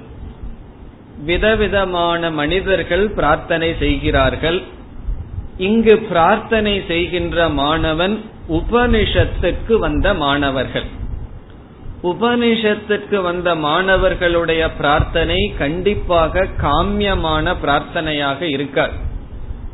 [1.25, 4.63] விதவிதமான மனிதர்கள் பிரார்த்தனை செய்கிறார்கள்.
[5.59, 10.85] இங்கு பிரார்த்தனை செய்கின்ற மாணவன் உபனிஷத்துக்கு வந்த மாணவர்கள்.
[12.03, 18.93] உபனிஷத்துக்கு வந்த மாணவர்களுடைய பிரார்த்தனை கண்டிப்பாக காமியமான பிரார்த்தனையாக இருக்காது.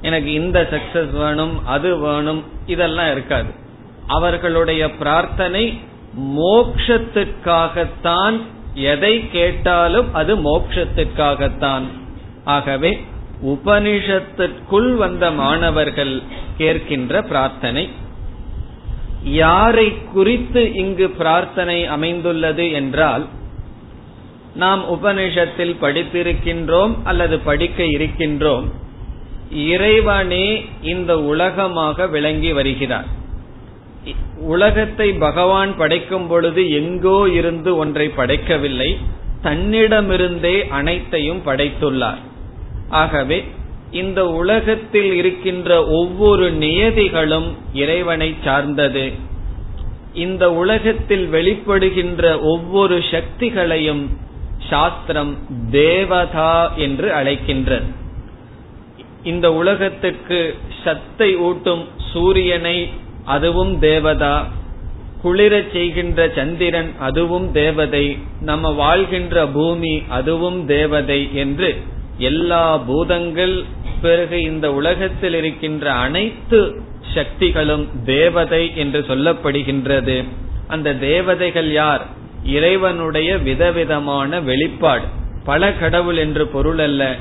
[0.02, 3.48] எனக்கு இந்த சக்சஸ் வேணும் அது வேணும் இதெல்லாம் இருக்காது.
[4.06, 5.80] அவர்களுடைய பிரார்த்தனை
[6.20, 8.40] மோக்ஷத்துக்காகத்தான்
[8.74, 11.82] எதை கேட்டாலும் அது மோக்ஷத்துக்காகத்தான்.
[12.44, 13.04] ஆகவே
[13.46, 16.22] உபனிஷத்திற்குள் வந்த மாணவர்கள்
[16.58, 17.88] கேட்கின்ற பிரார்த்தனை
[19.24, 23.26] யாரை குறித்து இங்கு பிரார்த்தனை அமைந்துள்ளது என்றால்
[24.54, 28.64] நாம் உபனிஷத்தில் படித்திருக்கின்றோம் அல்லது படிக்க இருக்கின்றோம்
[29.50, 33.04] இறைவனே இந்த உலகமாக விளங்கி வருகிறார்.
[34.38, 38.98] உலகத்தை பகவான் படைக்கும் பொழுது எங்கோ இருந்து ஒன்றை படைக்கவில்லை
[39.42, 42.20] தன்னிடமிருந்தே அனைத்தையும் படைத்துள்ளார்.
[42.88, 43.44] ஆகவே
[43.92, 49.12] இந்த உலகத்தில் இருக்கின்ற ஒவ்வொரு நியதிகளும் இறைவனை சார்ந்தது.
[50.14, 54.04] இந்த உலகத்தில் வெளிப்படுகின்ற ஒவ்வொரு சக்திகளையும்
[54.68, 55.32] சாஸ்திரம்
[55.70, 57.88] தேவதா என்று அழைக்கின்றது.
[59.22, 62.88] இந்த உலகத்துக்கு சத்தை ஊட்டும் சூரியனை
[63.24, 64.36] அதுவும் தேவதா
[65.24, 71.70] குளிரச் செய்கின்ற சந்திரன் அதுவும் தேவதை நம்ம வாழ்கின்ற பூமி அதுவும் தேவதை என்று
[72.18, 73.54] எல்லா பூதங்கள்
[74.02, 76.80] பிறகு இந்த உலகத்தில் இருக்கின்ற அனைத்து
[77.14, 80.24] சக்திகளும் தேவதை என்று சொல்லப்படுகின்றது.
[80.66, 82.06] அந்த தேவதைகள் யார்?
[82.44, 85.04] இறைவனுடைய விதவிதமான வெளிப்பாடு.
[85.44, 87.16] பல கடவுள் என்று பொருள் அல்ல.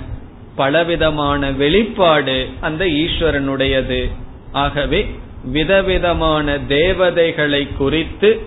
[0.56, 4.12] பலவிதமான வெளிப்பாடு அந்த ஈஸ்வரனுடையது.
[4.52, 5.10] ஆகவே
[5.44, 8.41] விதவிதமான தேவதைகளை குறித்து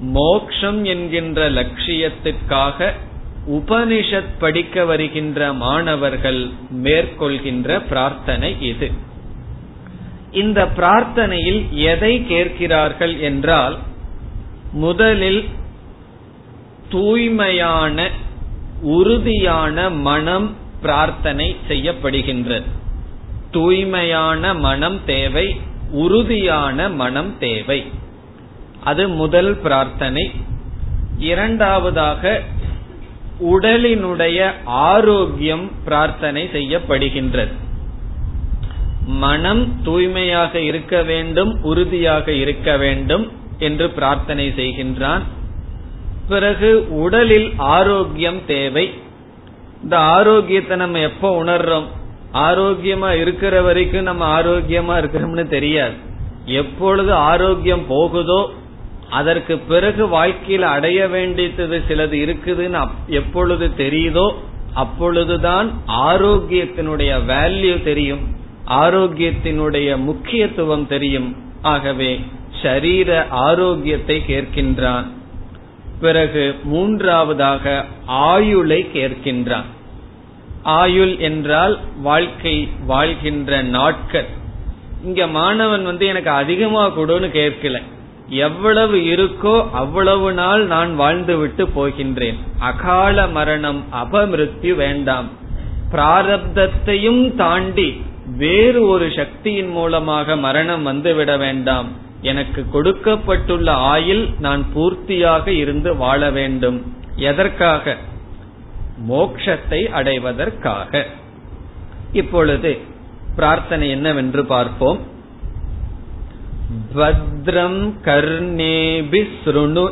[0.00, 2.92] மோக்ஷம் என்கின்ற லட்சியத்துக்காக
[3.50, 6.48] உபனிஷத் படிக்க வருகின்ற மாணவர்கள்
[6.82, 8.90] மேற்கொள்கின்ற பிரார்த்தனை இது.
[10.32, 13.78] இந்த பிரார்த்தனையில் எதை கேட்கிறார்கள் என்றால்
[14.72, 15.44] முதலில்
[16.88, 18.10] தூய்மையான
[18.80, 22.62] உறுதியான மனம் பிரார்த்தனை செய்யப்படுகின்றது.
[23.50, 27.84] தூய்மையான மனம் தேவை உறுதியான மனம் தேவை.
[28.84, 30.30] அது முதல் பிரார்த்தனை.
[31.18, 32.42] இரண்டாவதாக
[33.40, 37.52] உடலினுடைய ஆரோக்கியம் பிரார்த்தனை செய்யப்படுகின்றது.
[39.06, 45.20] மனம் தூய்மையாக இருக்க வேண்டும் உறுதியாக இருக்க வேண்டும் என்று பிரார்த்தனை செய்கின்றான்.
[46.28, 48.94] பிறகு உடலில் ஆரோக்கியம் தேவை.
[49.82, 51.84] இந்த ஆரோக்கியத்தை நம்ம எப்ப உணர்றோம்?
[52.32, 55.94] ஆரோக்கியமா இருக்கிற வரைக்கும் நம்ம ஆரோக்கியமா இருக்கிறோம்னு தெரியாது.
[56.44, 58.50] எப்பொழுது ஆரோக்கியம் போகுதோ
[59.10, 64.34] அதற்கு பிறகு வாழ்க்கையில் அடைய வேண்டியது சிலது இருக்குதுன்னு எப்பொழுது தெரியுதோ
[64.74, 68.18] அப்பொழுதுதான் ஆரோக்கியத்தினுடைய வேல்யூ தெரியும்.
[68.66, 71.36] ஆரோக்கியத்தினுடைய முக்கியத்துவம் தெரியும்.
[71.62, 72.24] ஆகவே
[72.62, 75.06] ஷரீர ஆரோக்கியத்தை கேட்கின்றான்.
[76.00, 79.64] பிறகு மூன்றாவதாக ஆயுளை கேட்கின்றான்.
[80.62, 84.26] ஆயுள் என்றால் வாழ்க்கை வாழ்கின்ற நாட்கள்.
[85.04, 87.82] இங்க மாணவன் வந்து எனக்கு அதிகமா கொடுன்னு கேட்கல.
[88.28, 92.34] எவ்வளவு இருக்கோ அவ்வளவு நாள் நான் வாழ்ந்து விட்டு போகின்றேன்.
[92.58, 95.28] அகால மரணம் அபமிருத்யு வேண்டாம்.
[95.92, 98.02] பிராரப்தத்தையும் தாண்டி
[98.36, 101.88] வேறு ஒரு சக்தியின் மூலமாக மரணம் வந்துவிட வேண்டாம்.
[102.20, 106.96] எனக்கு கொடுக்கப்பட்டுள்ள ஆயில் நான் பூர்த்தியாக இருந்து வாழ வேண்டும்.
[107.16, 107.96] எதற்காக?
[109.08, 111.06] மோக்ஷத்தை அடைவதற்காக.
[112.12, 112.78] இப்பொழுது
[113.36, 115.14] பிரார்த்தனை என்னவென்று பார்ப்போம்.
[116.94, 119.26] பத்ரம் கர்ணேபி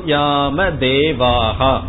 [0.07, 1.81] யாம தேவாகா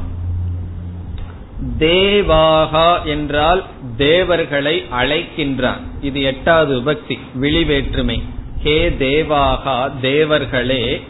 [1.80, 3.64] தேவாகா என்றால்
[3.98, 8.22] தேவர்களை அழைக்கின்றான் இது எட்டாவது விபக்தி விழிவேற்றுமை.
[8.64, 11.02] ஹே தேவாகா தேவர்களே.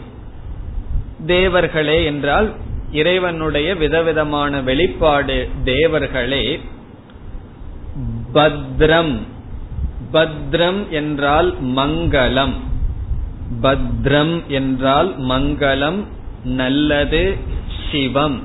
[1.26, 2.54] தேவர்களே என்றால்
[2.92, 6.60] இறைவனுடைய விதவிதமான வெளிப்பாடு தேவர்களே.
[8.34, 9.18] பத்ரம்
[10.12, 12.54] பத்ரம் என்றால் மங்களம்.
[13.62, 16.04] பத்ரம் என்றால் மங்களம்
[16.44, 17.36] நல்லது
[17.90, 18.42] சிவம்.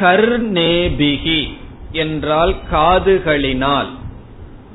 [0.00, 1.48] கர்ணேபிகி
[1.92, 3.90] என்றால் காதுகளினால்.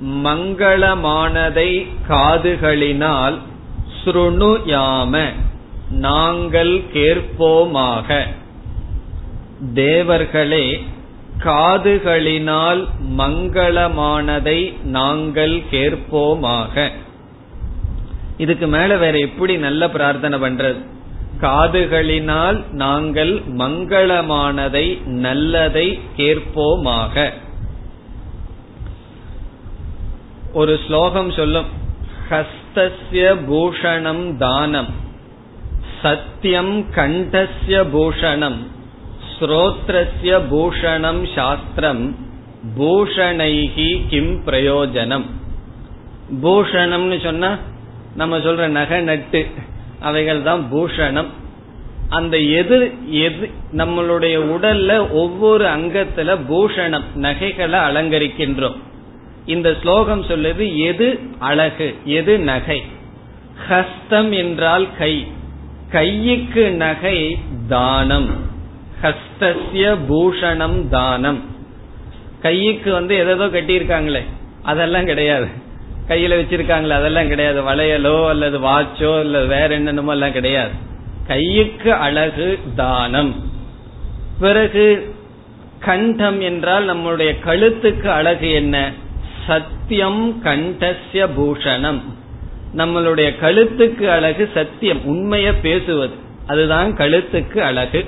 [0.04, 3.38] மங்களமானதை காதுகளினால்
[4.04, 5.32] ஸ்ருணுயாம
[5.90, 8.28] நாங்கள் கேட்போமாக.
[9.74, 10.82] தேவர்களே
[11.44, 16.92] காதுகளினால் மங்களமானதை நாங்கள் கேட்போமாக.
[18.38, 20.86] இதுக்கு மேல வேற எப்படி நல்ல பிரார்த்தனை பண்றது?
[21.42, 27.32] காதுகளினால் நாங்கள் மங்களமானதை நல்லதை கேட்போமாக.
[30.54, 31.66] ஒரு ஸ்லோகம் சொல்லும்.
[32.30, 34.88] ஹஸ்தஸ்ய பூஷணம் தானம்.
[36.02, 38.58] சத்தியம் கண்டஸ்ய பூஷணம்.
[39.40, 42.16] ஸ்ரோத்ரஸ்ய பூஷணம் சாஸ்திரம்.
[42.78, 45.26] பூஷணைகி கிம் பிரயோஜனம்.
[46.44, 47.58] பூஷணம்னு சொன்னா
[48.18, 49.48] நம்ம சொல்ற நகை நட்டு
[50.00, 51.32] அவைகள் தான் பூஷணம்.
[52.10, 52.78] அந்த எது
[53.10, 58.78] எது நம்மளுடைய உடல்ல ஒவ்வொரு அங்கத்துல பூஷணம் நகைகளை அலங்கரிக்கின்றோம்.
[59.46, 62.84] இந்த ஸ்லோகம் சொல்லுது எது அழகு எது நகை?
[63.70, 65.28] ஹஸ்தம் என்றால் கை.
[65.92, 67.38] கையுக்கு நகை
[67.70, 68.30] தானம்.
[69.02, 71.40] ஹஸ்தஸ்ய பூஷணம் தானம்.
[72.42, 74.24] கையுக்கு வந்து எதோ கட்டியிருக்காங்களே
[74.64, 75.48] அதெல்லாம் கிடையாது.
[76.08, 77.62] கையில வச்சிருக்காங்களே அதெல்லாம் கிடையாது.
[77.62, 80.72] வளையலோ அல்லது வாட்சோ அல்லது வேற என்னென்னமோ எல்லாம் கிடையாது.
[81.28, 83.50] கையுக்கு அழகு தானம்.
[84.40, 85.16] பிறகு
[85.80, 88.92] கண்டம் என்றால் நம்முடைய கழுத்துக்கு அழகு என்ன?
[89.48, 92.02] சத்தியம் கண்டஸ்ய பூஷணம்.
[92.76, 96.14] நம்மளுடைய கழுத்துக்கு அழகு சத்தியம் உண்மைய பேசுவது.
[96.48, 98.06] அதுதான் கழுத்துக்கு அழகு.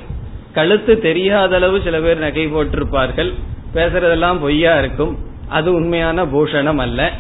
[0.54, 3.34] கழுத்து தெரியாத அளவு சில பேர் நகை போட்டிருப்பார்கள்.
[3.74, 5.18] பேசுறதெல்லாம் பொய்யா இருக்கும்.
[5.48, 7.12] அது உண்மையான பூஷணம் அல்ல.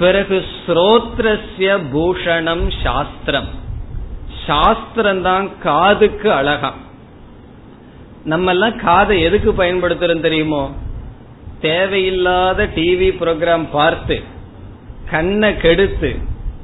[0.00, 3.48] பிறகு ஸ்ரோத்ரஸ்ய பூஷணம் சாஸ்திரம்.
[4.46, 6.70] சாஸ்திரம் தான் காதுக்கு அழகா.
[8.32, 10.62] நம்ம எல்லாம் காதை எதுக்கு பயன்படுத்துறோம் தெரியுமோ?
[11.60, 14.16] தேவையில்லாத டிவி ப்ரோக்ராம் பார்த்து
[15.10, 16.10] கண்ணை கெடுத்து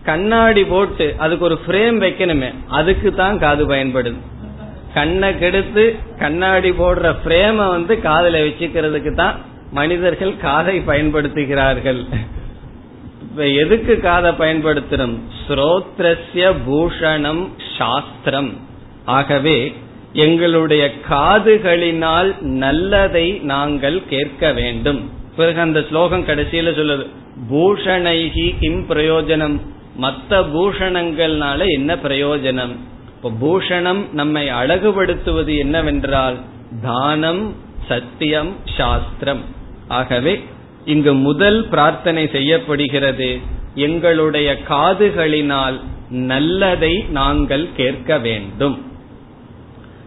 [0.04, 4.20] கண்ணாடி போட்டு அதுக்கு ஒரு ஃப்ரேம் வைக்கணுமே அதுக்கு தான் காது பயன்படுது.
[4.94, 5.84] கண்ணை கெடுத்து
[6.18, 9.36] கண்ணாடி போடுற ஃப்ரேம வந்து காதல வச்சுக்கிறதுக்கு தான்
[9.72, 12.02] மனிதர்கள் காதை பயன்படுத்துகிறார்கள்.
[13.36, 15.16] எதுக்கு காதை பயன்படுத்தணும்
[15.48, 18.54] ஸ்ரோத்ரஸ்ய பூஷணம் சாஸ்திரம்.
[19.04, 19.74] ஆகவே
[20.12, 25.10] எங்களுடைய காதுகளினால் நல்லதை நாங்கள் கேட்க வேண்டும்.
[25.36, 27.06] பிறகு அந்த ஸ்லோகம் கடைசியில சொல்லுது
[27.50, 29.60] பூஷணைகி கிம் பிரயோஜனம்?
[29.96, 32.74] மற்ற பூஷணங்கள்னால என்ன பிரயோஜனம்?
[33.16, 36.36] இப்போ பூஷணம் நம்மை அழகுபடுத்துவது என்னவென்றால்
[36.82, 37.54] தானம்
[37.88, 39.40] சத்தியம் சாஸ்திரம்.
[39.88, 40.44] ஆகவே
[40.84, 43.38] இங்கு முதல் பிரார்த்தனை செய்யப்படுகிறது
[43.74, 48.76] எங்களுடைய காதுகளினால் நல்லதை நாங்கள் கேட்க வேண்டும்.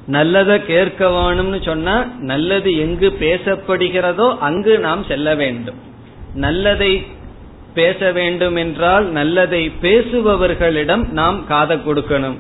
[0.07, 5.75] நல்லதை கேட்க வேணும்னு சொன்னா நல்லது எங்கு பேசப்படுகிறதோ அங்கு நாம் செல்ல வேண்டும்.
[6.33, 7.05] நல்லதை
[7.73, 12.37] பேச வேண்டும் என்றால் நல்லதை பேசுபவர்களிடம் நாம் காதை கொடுக்கணும்.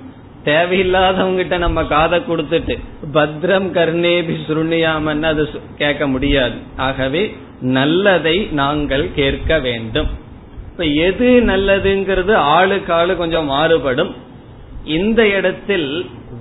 [0.49, 2.75] தேவையில்லாதவங்கிட்ட நம்ம காதை கொடுத்துட்டு
[3.13, 5.43] பத்ரம் கர்ணேபி சுருணியாமன்னு அது
[5.77, 6.57] கேட்க முடியாது.
[6.77, 7.23] ஆகவே
[7.59, 10.09] நல்லதை நாங்கள் கேட்க வேண்டும்.
[10.71, 14.11] இப்ப எது நல்லதுங்கிறது ஆளுக்கு ஆளு கொஞ்சம் மாறுபடும்.
[14.85, 15.89] இந்த இடத்தில்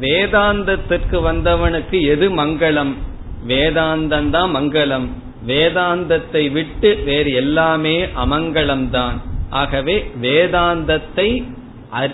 [0.00, 2.92] வேதாந்தத்திற்கு வந்தவனுக்கு எது மங்களம்?
[3.48, 5.06] வேதாந்தம் தான் மங்களம்.
[5.46, 9.16] வேதாந்தத்தை விட்டு வேறு எல்லாமே அமங்கலம்தான்.
[9.50, 11.28] ஆகவே வேதாந்தத்தை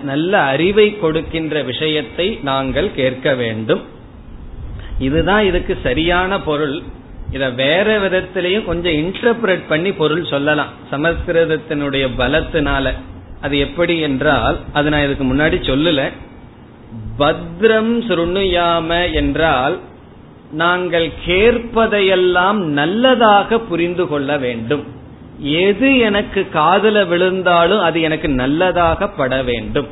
[0.02, 3.82] நல்ல அறிவை கொடுக்கின்ற விஷயத்தை நாங்கள் கேட்க வேண்டும்.
[4.98, 6.82] இதுதான் இதுக்கு சரியான பொருள்.
[7.30, 10.68] இத வேற விதத்திலையும் கொஞ்சம் இன்டர்பிரட் பண்ணி பொருள் சொல்லலாம்.
[10.90, 12.92] சமஸ்கிருதத்தினுடைய பலத்தினால.
[13.40, 16.12] அது எப்படி என்றால் அது நான் இதுக்கு முன்னாடி சொல்லல.
[17.18, 19.78] பத்ரம் சுருணுயாம என்றால்
[20.52, 24.84] நாங்கள் கேட்பதையெல்லாம் நல்லதாக புரிந்து கொள்ள வேண்டும்.
[25.42, 29.88] எது எனக்கு காதல விழுந்தாலும் அது எனக்கு நல்லதாக பட வேண்டும்.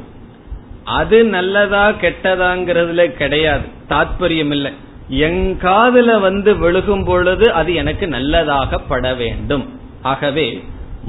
[0.85, 3.63] அது நல்லதா கெட்டதாங்கிறதுல கிடையாது.
[3.89, 4.73] தாத்பரியம் இல்லை
[5.09, 9.81] என் காதல வந்து விழுகும் பொழுது அது எனக்கு நல்லதாக பட வேண்டும்.
[10.03, 10.65] ஆகவே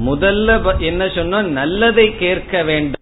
[0.06, 3.00] முதல்ல என்ன சொன்னோம் நல்லதை கேட்க வேண்டும்.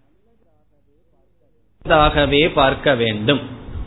[2.53, 3.39] பார்க்க வேண்டும்.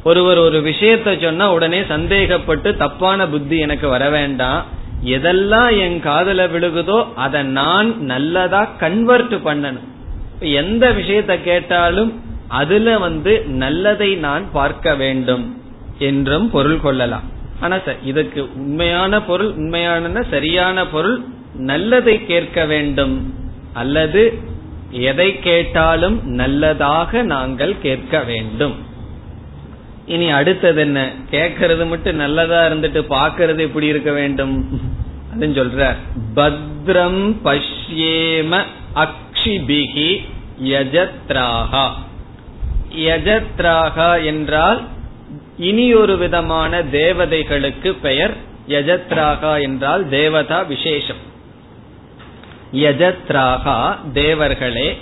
[0.04, 4.73] ஒருவர் ஒரு விஷயத்த சொன்னா உடனே சந்தேகப்பட்டு தப்பான புத்தி எனக்கு வர வேண்டாம்.
[5.12, 9.88] எதெல்லாம் என் காதல விழுகுதோ அதை நான் நல்லதா கன்வெர்ட் பண்ணணும்.
[10.60, 12.12] எந்த விஷயத்த கேட்டாலும்
[12.60, 15.44] அதுல வந்து நல்லதை நான் பார்க்க வேண்டும்
[16.08, 17.26] என்றும் பொருள் கொள்ளலாம்.
[17.60, 17.76] ஆனா
[18.10, 21.18] இதுக்கு உண்மையான பொருள் உண்மையான சரியான பொருள்
[21.70, 23.14] நல்லதை கேட்க வேண்டும்.
[23.72, 24.22] அல்லது
[25.10, 28.74] எதை கேட்டாலும் நல்லதாக நாங்கள் கேட்க வேண்டும்.
[30.06, 31.12] இனி அடுத்தது என்ன?
[31.30, 34.80] கேட்கறது மட்டும் நல்லதா இருந்துட்டு பாக்கிறது எப்படி இருக்க வேண்டும்?
[35.32, 35.96] அப்படின்னு சொல்ற
[36.36, 38.62] பத்ரம் பஷ்யேம
[38.94, 40.24] அக்ஷிபிகி
[40.64, 41.90] யஜத்ராகா.
[42.96, 44.88] யஜத்ராகா என்றால்
[45.58, 48.34] இனி ஒரு விதமான தேவதைகளுக்கு பெயர்
[48.68, 51.22] யஜத்ராகா என்றால் தேவதா விசேஷம்.
[52.72, 54.96] யஜத்ராகா தேவர்களே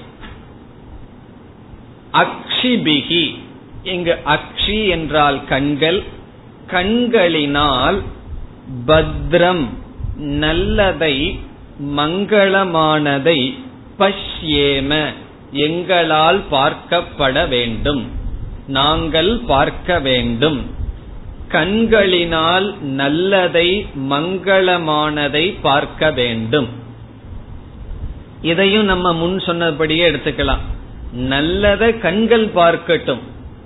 [2.13, 3.39] அக்ஷிபிகி
[3.83, 6.03] இங்கு அக்ஷி என்றால் கண்கள்
[6.67, 8.03] கண்களினால்
[8.87, 9.69] பத்ரம்
[10.17, 11.41] நல்லதை
[11.97, 13.55] மங்களமானதை
[13.99, 15.05] பஷ்யேம
[15.53, 18.11] எங்களால் பார்க்கப்பட வேண்டும்.
[18.67, 20.67] நாங்கள் பார்க்க வேண்டும்.
[21.49, 26.69] கண்களினால் நல்லதை மங்களமானதை பார்க்க வேண்டும்.
[28.43, 30.65] இதையும் நம்ம முன் சொன்னபடியே எடுத்துக்கலாம்.
[31.17, 33.23] நல்லத கண்கள் பார்க்கட்டும்.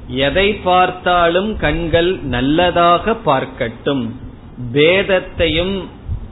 [0.08, 4.10] எதை பார்த்தாலும் கண்கள் நல்லதாக பார்க்கட்டும்.
[4.72, 5.84] பேதத்தையும்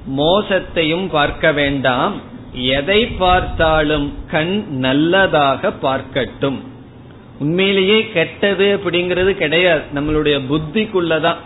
[0.07, 2.21] மோசத்தையும் பார்க்க வேண்டாம்.
[2.53, 6.59] எதை பார்த்தாலும் கண் நல்லதாக பார்க்கட்டும்.
[7.39, 9.83] உண்மையிலேயே கெட்டது அப்படிங்கிறது கிடையாது.
[9.95, 11.37] நம்மளுடைய புத்திக்குள்ளதான்.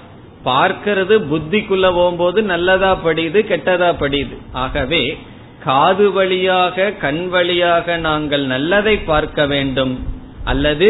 [0.44, 4.36] பார்க்கிறது புத்திக்குள்ள போகும்போது நல்லதா படியுது கெட்டதா படியுது.
[4.52, 5.18] ஆகவே
[5.64, 10.16] காது வழியாக கண் வழியாக நாங்கள் நல்லதை பார்க்க வேண்டும்.
[10.50, 10.88] அல்லது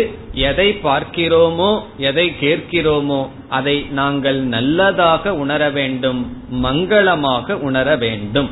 [0.48, 1.70] எதை பார்க்கிறோமோ
[2.08, 6.20] எதை கேட்கிறோமோ அதை நாங்கள் நல்லதாக உணர வேண்டும்
[6.66, 8.50] மங்களமாக உணர வேண்டும்.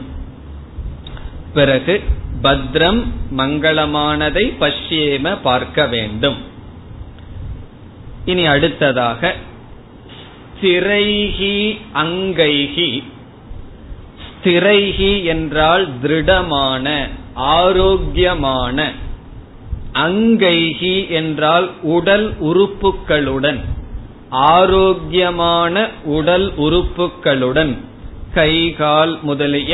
[1.54, 1.94] பிறகு
[2.42, 3.02] பத்ரம்
[3.36, 6.38] மங்களமானதை பஷ்யேம பார்க்க வேண்டும்.
[8.24, 9.34] இனி அடுத்ததாக
[10.58, 11.56] ஸ்திரைகி
[12.02, 12.90] அங்கைகி
[14.28, 16.86] ஸ்திரைகி என்றால் திருடமான
[17.56, 18.78] ஆரோக்கியமான
[19.96, 23.60] அங்கைகி என்றால் உடல் உறுப்புகளுடன்
[24.52, 25.74] ஆரோக்கியமான
[26.10, 27.72] உடல் உறுப்புகளுடன்
[28.34, 29.72] கை கால் முதலிய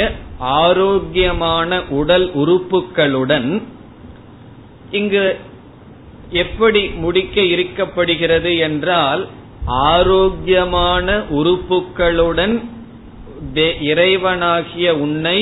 [0.59, 3.49] ஆரோக்கியமான உடல் உறுப்புகளுடன்
[4.91, 5.25] இங்கு
[6.35, 9.23] எப்படி முடிக்க இருக்கப்படுகிறது என்றால்
[9.89, 12.55] ஆரோக்கியமான உறுப்புகளுடன்
[13.87, 15.39] இறைவனாகிய உன்னை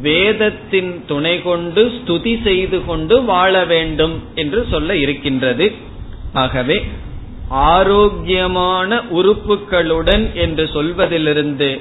[0.00, 5.72] வேதத்தின் துணை கொண்டு ஸ்துதி செய்து கொண்டு வாழ வேண்டும் என்று சொல்ல இருக்கின்றது.
[6.32, 6.84] ஆகவே
[7.48, 11.80] ஆரோக்கியமான உறுப்புகளுடன் என்று சொல்வதிலிருந்து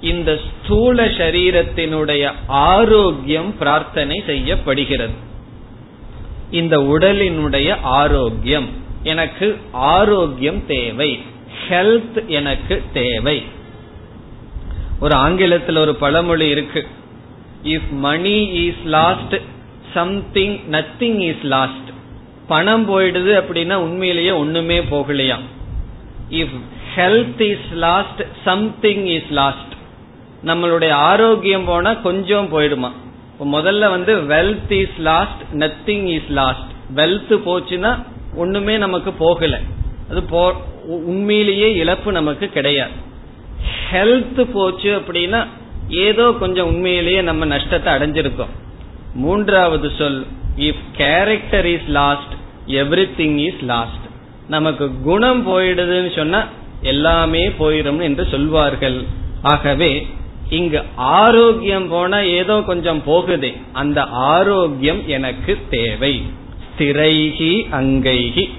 [0.00, 5.12] இந்த ஸ்தூல சரீரத்தினுடைய ஆரோக்கியம் பிரார்த்தனை செய்யப்படுகிறது.
[6.50, 8.68] இந்த உடலினுடைய ஆரோக்கியம்
[9.02, 11.20] எனக்கு ஆரோக்கியம் தேவை.
[11.68, 13.42] ஹெல்த் எனக்கு தேவை.
[15.00, 16.86] ஒரு ஆங்கிலத்தில் ஒரு பழமொழி இருக்கு.
[17.64, 19.34] If money is lost
[19.94, 21.88] something nothing is lost
[22.48, 25.46] பணம் போயிடுது அப்படின்னா உண்மையிலேயே ஒண்ணுமே போகலையாம்
[26.30, 26.56] if
[26.96, 29.72] health is lost something is lost
[30.44, 32.90] நம்மளுடைய ஆரோக்கியம் போனா கொஞ்சம் போயிடுமா?
[33.44, 38.02] முதல்ல வந்து wealth is lost nothing is lost wealth போச்சுன்னா
[38.34, 39.60] ஒண்ணுமே நமக்கு போகல.
[40.10, 40.54] அது போ
[40.86, 42.90] உண்மையிலேயே இழப்பு நமக்கு கிடையாது.
[43.92, 45.46] ஹெல்த் போச்சு அப்படின்னா
[45.88, 48.54] ஏதோ கொஞ்சம் உண்மையிலேயே நம்ம நஷ்டத்தை அடைஞ்சிருக்கோம்.
[49.14, 50.26] மூன்றாவது சொல்
[50.56, 52.32] if character is lost
[53.18, 54.06] everything is lost
[54.48, 56.46] நமக்கு குணம் போயிடுதுன்னு சொன்னா
[56.82, 59.04] எல்லாமே போயிடும் என்று சொல்வார்கள்.
[59.42, 60.06] ஆகவே
[60.50, 66.22] இங்கு ஆரோக்கியம் போனா ஏதோ கொஞ்சம் போகுதே அந்த ஆரோக்கியம் எனக்கு தேவை.
[66.78, 68.50] ஸ்திரைகி அங்கைகி.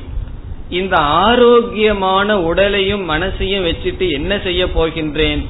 [0.70, 5.46] இந்த ஆரோக்கியமான உடலையும் மனசையும் வச்சுட்டு என்ன செய்ய போகின்றேன்?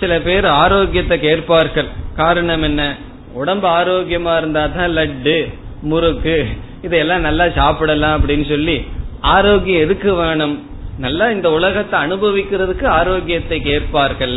[0.00, 1.88] சில பேர் ஆரோக்கியத்தை கேட்பார்கள்.
[2.16, 2.82] காரணம் என்ன?
[3.32, 5.36] உடம்பு ஆரோக்கியமா இருந்தா தான் லட்டு
[5.82, 6.36] முறுக்கு
[6.82, 8.76] இதெல்லாம் நல்லா சாப்பிடலாம் அப்படின்னு சொல்லி
[9.20, 10.56] ஆரோக்கியம் எதுக்கு வேணும்?
[10.98, 14.36] நல்லா இந்த உலகத்தை அனுபவிக்கிறதுக்கு ஆரோக்கியத்தை கேட்பார்கள்.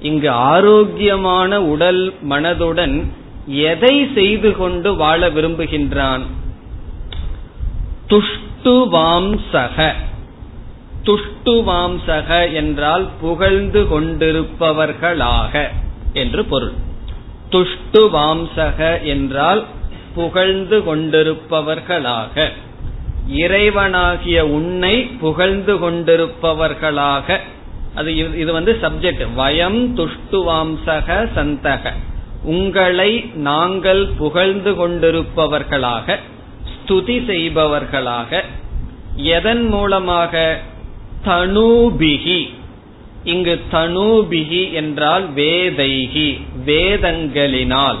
[0.00, 2.96] இங்கு ஆரோக்கியமான உடல் மனதுடன்
[3.46, 6.24] எதை செய்து கொண்டு வாழ விரும்புகின்றான்?
[8.10, 9.92] துஷ்டுவாம்சக.
[11.04, 15.68] துஷ்டுவாம்சக என்றால் புகழ்ந்து கொண்டிருப்பவர்களாக
[16.12, 16.72] என்று பொருள்.
[17.50, 19.64] துஷ்டுவாம்சக என்றால்
[20.14, 22.48] புகழ்ந்து கொண்டிருப்பவர்களாக.
[23.32, 27.40] இறைவனாகிய உன்னை புகழ்ந்து கொண்டிருப்பவர்களாக.
[27.94, 31.92] அது இது வந்து சப்ஜெக்ட் வயம் துஷ்டுவாம்சக சந்தக.
[32.42, 36.18] உங்களை நாங்கள் புகழ்ந்து கொண்டிருப்பவர்களாக
[36.64, 38.44] ஸ்துதி செய்பவர்களாக.
[39.16, 40.60] எதன் மூலமாக?
[41.26, 42.40] தனுபிகி
[43.24, 46.28] இங்கு தனுபிகி என்றால் வேதைகி
[46.66, 48.00] வேதங்களினால்.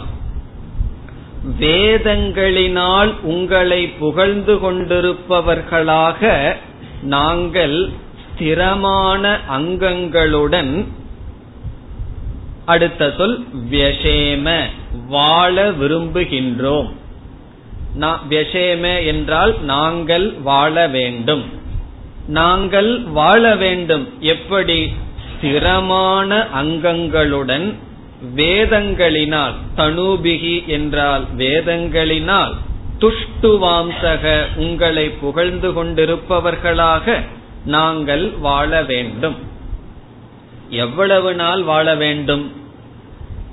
[1.60, 6.32] வேதங்களினால் உங்களை புகழ்ந்து கொண்டிருப்பவர்களாக
[7.02, 7.76] நாங்கள்
[8.24, 9.24] ஸ்திரமான
[9.56, 10.84] அங்கங்களுடன்
[12.64, 14.46] அடுத்த சொல் வியசேம
[15.08, 16.90] வாழ விரும்புகின்றோம்.
[18.30, 21.44] வியசேம என்றால் நாங்கள் வாழ வேண்டும்.
[22.28, 24.08] நாங்கள் வாழ வேண்டும்.
[24.20, 24.92] எப்படி?
[25.24, 27.74] ஸ்திரமான அங்கங்களுடன்
[28.36, 32.52] வேதங்களினால் தனுபிகி என்றால் வேதங்களினால்
[33.00, 37.20] துஷ்டுவாம்சக உங்களை புகழ்ந்து கொண்டிருப்பவர்களாக
[37.64, 39.36] நாங்கள் வாழ வேண்டும்.
[40.68, 42.52] எவ்வளவு நாள் வாழ வேண்டும்?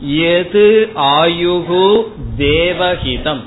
[0.08, 2.04] எது ஆயுகு
[2.38, 3.42] தேவஹிதம்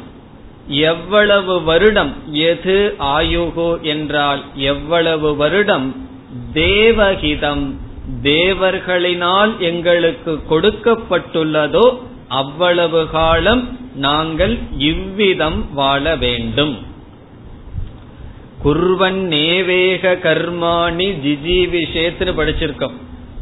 [0.69, 5.97] எவ்வளவு வருடம் எது ஆயுகு என்றால் எவ்வளவு வருடம்
[6.55, 7.71] தேவஹிதம்
[8.23, 11.99] தேவர்களினால் எங்களுக்கு கொடுக்கப்பட்டுள்ளதோ
[12.29, 16.79] அவ்வளவு காலம் நாங்கள் இவ்விதம் வாழ வேண்டும்.
[18.65, 22.97] குர்வன் நேவேக கர்மாணி ஜிஜீவிஷேத்னு படிச்சிருக்கோம்.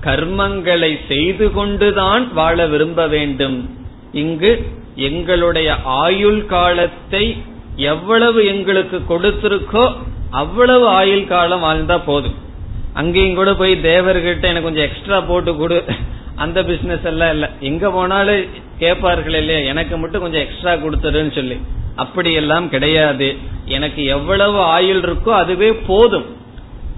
[0.04, 3.70] கர்மங்களை செய்து கொண்டுதான் வாழ விரும்ப வேண்டும்.
[4.12, 7.42] இங்கு எங்களுடைய ஆயுள் காலத்தை
[7.76, 9.92] எவ்வளவு எங்களுக்கு கொடுத்திருக்கோ
[10.30, 12.34] அவ்வளவு ஆயுள் காலம் வாழ்ந்தா போதும்.
[12.92, 15.84] அங்கேயும் கூட போய் தேவர்கிட்ட எனக்கு கொஞ்சம் எக்ஸ்ட்ரா போட்டு கொடு.
[16.36, 17.50] அந்த பிசினஸ் எல்லாம் இல்ல.
[17.60, 18.44] எங்க போனாலும்
[18.78, 19.68] கேட்பார்கள் இல்லையா?
[19.68, 21.60] எனக்கு மட்டும் கொஞ்சம் எக்ஸ்ட்ரா கொடுத்துருன்னு சொல்லி.
[21.96, 23.36] அப்படி எல்லாம் கிடையாது.
[23.66, 26.24] எனக்கு எவ்வளவு ஆயுள் இருக்கோ அதுவே போதும்.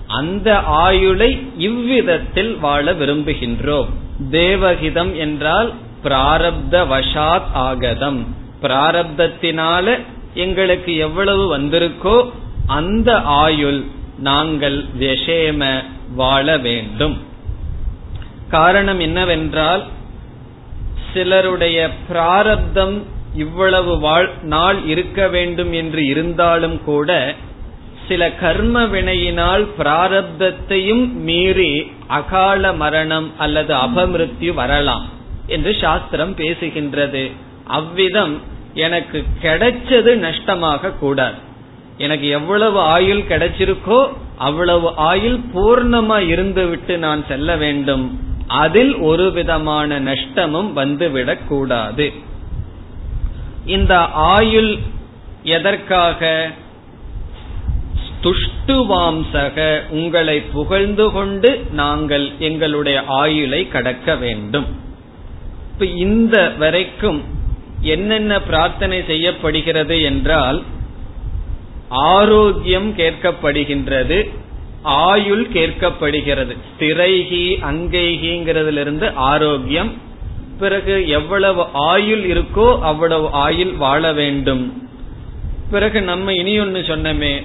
[0.06, 3.86] அந்த ஆயுளை இவ்விதத்தில் வாழ விரும்புகின்றோம்.
[4.30, 5.72] தேவகிதம் என்றால்
[6.04, 8.36] பிராரப்த வசாத் ஆகதம்.
[8.62, 10.00] பிராரப்தத்தினால
[10.34, 12.30] எங்களுக்கு எவ்வளவு வந்திருக்கோ
[12.66, 13.84] அந்த ஆயுள்
[14.18, 15.82] நாங்கள் விஷேம
[16.14, 17.16] வாழ வேண்டும்.
[18.50, 19.84] காரணம் என்னவென்றால்
[21.12, 23.02] சிலருடைய பிராரப்தம்
[23.34, 27.34] இவ்வளவு நாள் இருக்க வேண்டும் என்று இருந்தாலும் கூட
[28.08, 35.13] சில கர்ம வினையினால் பிராரப்தத்தையும் மீறி அகால மரணம் அல்லது அபமிருத்யு வரலாம்.
[35.46, 37.30] என்று சாஸ்திரம் பேசுகின்றது.
[37.64, 38.40] அவ்விதம்
[38.74, 41.34] எனக்கு கிடைச்சது நஷ்டமாக கூடாது.
[41.98, 48.20] எனக்கு எவ்வளவு ஆயுள் கிடைச்சிருக்கோ அவ்வளவு ஆயுள் பூர்ணமா இருந்துவிட்டு நான் செல்ல வேண்டும்.
[48.46, 52.12] அதில் ஒரு விதமான நஷ்டமும் வந்துவிடக் கூடாது.
[53.66, 54.78] இந்த ஆயுள்
[55.42, 56.50] எதற்காக?
[58.22, 64.82] துஷ்டுவாம்சக உங்களை புகழ்ந்து கொண்டு நாங்கள் எங்களுடைய ஆயுளை கடக்க வேண்டும்.
[65.74, 67.24] இப்ப இந்த வரைக்கும்
[67.80, 70.62] என்னென்ன பிரார்த்தனை செய்யப்படுகிறது என்றால்
[71.88, 74.28] ஆரோக்கியம் கேட்கப்படுகின்றது
[74.82, 76.56] ஆயுள் கேட்கப்படுகிறது.
[76.78, 79.92] திரைகி அங்கைகிங்கிறதுல ஆரோக்கியம்
[80.58, 84.88] பிறகு எவ்வளவு ஆயுள் இருக்கோ அவ்வளவு ஆயுள் வாழ வேண்டும்.
[85.70, 87.42] பிறகு நம்ம இனி ஒன்னு சொன்னமே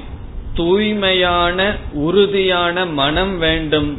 [0.53, 3.97] தூய்மையான உறுதியான மனம் வேண்டும்.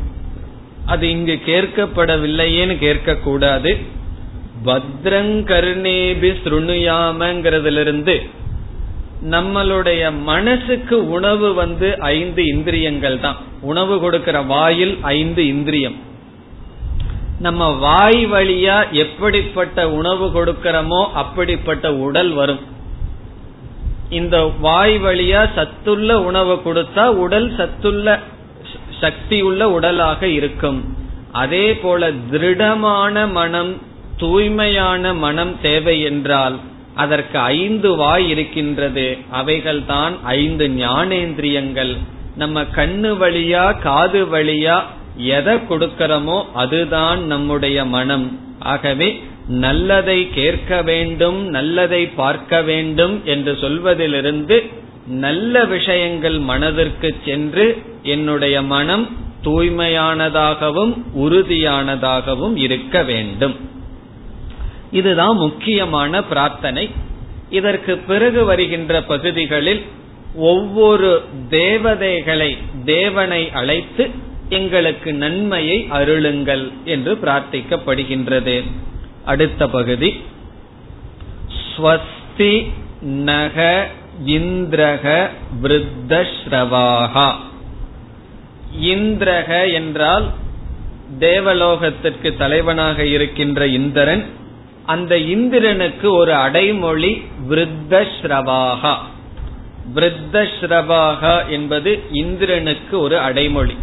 [0.86, 3.18] அது இங்கு கேட்கப்படவில்லையேன்னு கேட்கக்கூடாது.
[3.22, 3.98] கூடாது
[4.64, 8.14] பத்ரங்கருணேபி சுருணுயாமங்கிறதுலிருந்து
[9.30, 13.36] நம்மளுடைய மனசுக்கு உணவு வந்து ஐந்து இந்திரியங்கள் தான்.
[13.60, 15.96] உணவு கொடுக்கிற வாயில் ஐந்து இந்திரியம்.
[17.40, 22.60] நம்ம வாய் வழியா எப்படிப்பட்ட உணவு கொடுக்கிறோமோ அப்படிப்பட்ட உடல் வரும்.
[24.10, 28.18] இந்த வாய் வழியா சத்துள்ள உணவு கொடுத்தா உடல் சத்துள்ள
[29.00, 30.80] சக்தி உள்ள உடலாக இருக்கும்.
[31.32, 33.88] அதே போல திருடமான மனம்
[34.20, 36.56] தூய்மையான மனம் தேவை என்றால்
[37.02, 39.06] அதற்கு ஐந்து வாய் இருக்கின்றது.
[39.40, 41.92] அவைகள் தான் ஐந்து ஞானேந்திரியங்கள்.
[42.42, 44.76] நம்ம கண்ணு வழியா காது வழியா
[45.36, 48.26] எதை கொடுக்கிறோமோ அதுதான் நம்முடைய மனம்.
[48.72, 49.08] ஆகவே
[49.64, 54.58] நல்லதை கேட்க வேண்டும் நல்லதை பார்க்க வேண்டும் என்று சொல்வதிலிருந்து
[55.24, 57.66] நல்ல விஷயங்கள் மனதிற்கு சென்று
[58.14, 59.06] என்னுடைய மனம்
[59.44, 60.92] தூய்மையானதாகவும்
[61.24, 63.56] உறுதியானதாகவும் இருக்க வேண்டும்.
[64.90, 66.90] இதுதான் முக்கியமான பிரார்த்தனை.
[67.50, 69.84] இதற்கு பிறகு வருகின்ற பகுதிகளில்
[70.34, 74.10] ஒவ்வொரு தேவதைகளை தேவனை அழைத்து
[74.48, 78.62] எங்களுக்கு நன்மையை அருளுங்கள் என்று பிரார்த்திக்கப்படுகின்றது.
[79.24, 80.20] அடுத்த பகுதி.
[81.76, 82.70] ஸ்வஸ்தி
[83.00, 83.88] நக
[84.26, 85.28] இந்திரக
[85.62, 87.34] விருத்தஸ்ரவாகா.
[88.82, 90.26] இந்திரக என்றால்
[91.18, 94.26] தேவலோகத்திற்கு தலைவனாக இருக்கின்ற இந்திரன்
[94.92, 97.12] அந்த இந்திரனுக்கு ஒரு அடைமொழி
[97.48, 98.94] விருத்தஸ்ரவாகா.
[99.94, 103.76] விருத்தஸ்ரவாகா என்பது இந்திரனுக்கு ஒரு அடைமொழி.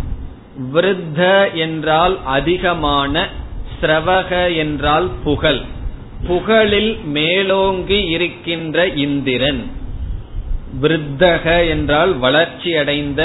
[0.73, 1.19] விருத்த
[1.53, 3.25] என்றால் அதிகமான
[3.79, 5.61] ஸ்ரவக என்றால் புகழ்.
[6.27, 9.61] புகழில் மேலோங்கி இருக்கின்ற இந்திரன்.
[10.81, 13.21] விருத்தக என்றால் வளர்ச்சி அடைந்த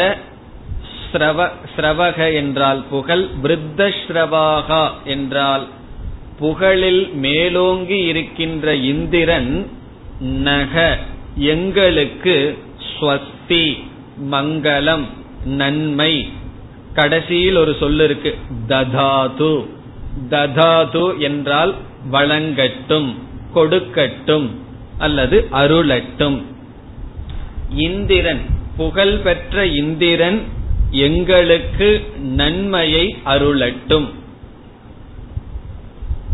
[1.77, 3.25] ஸ்ரவக என்றால் புகழ்.
[3.43, 5.65] விருத்தஸ்ரவாகா என்றால்
[6.43, 9.71] புகழில் மேலோங்கி இருக்கின்ற இந்திரன்
[10.21, 10.99] நக
[11.37, 12.59] எங்களுக்கு
[12.91, 13.83] ஸ்வஸ்தி
[14.31, 15.05] மங்களம்
[15.45, 16.29] நன்மை.
[16.95, 18.35] கடைசியில் ஒரு சொல்லு இருக்கு
[18.69, 19.67] ததாது.
[20.31, 21.75] ததாது என்றால்
[22.13, 23.15] வழங்கட்டும்
[23.55, 24.49] கொடுக்கட்டும்
[24.99, 26.43] அல்லது அருளட்டும்.
[27.77, 28.41] இந்திரன்
[28.77, 30.43] புகழ் பெற்ற இந்திரன்
[30.91, 34.09] எங்களுக்கு நன்மையை அருளட்டும்.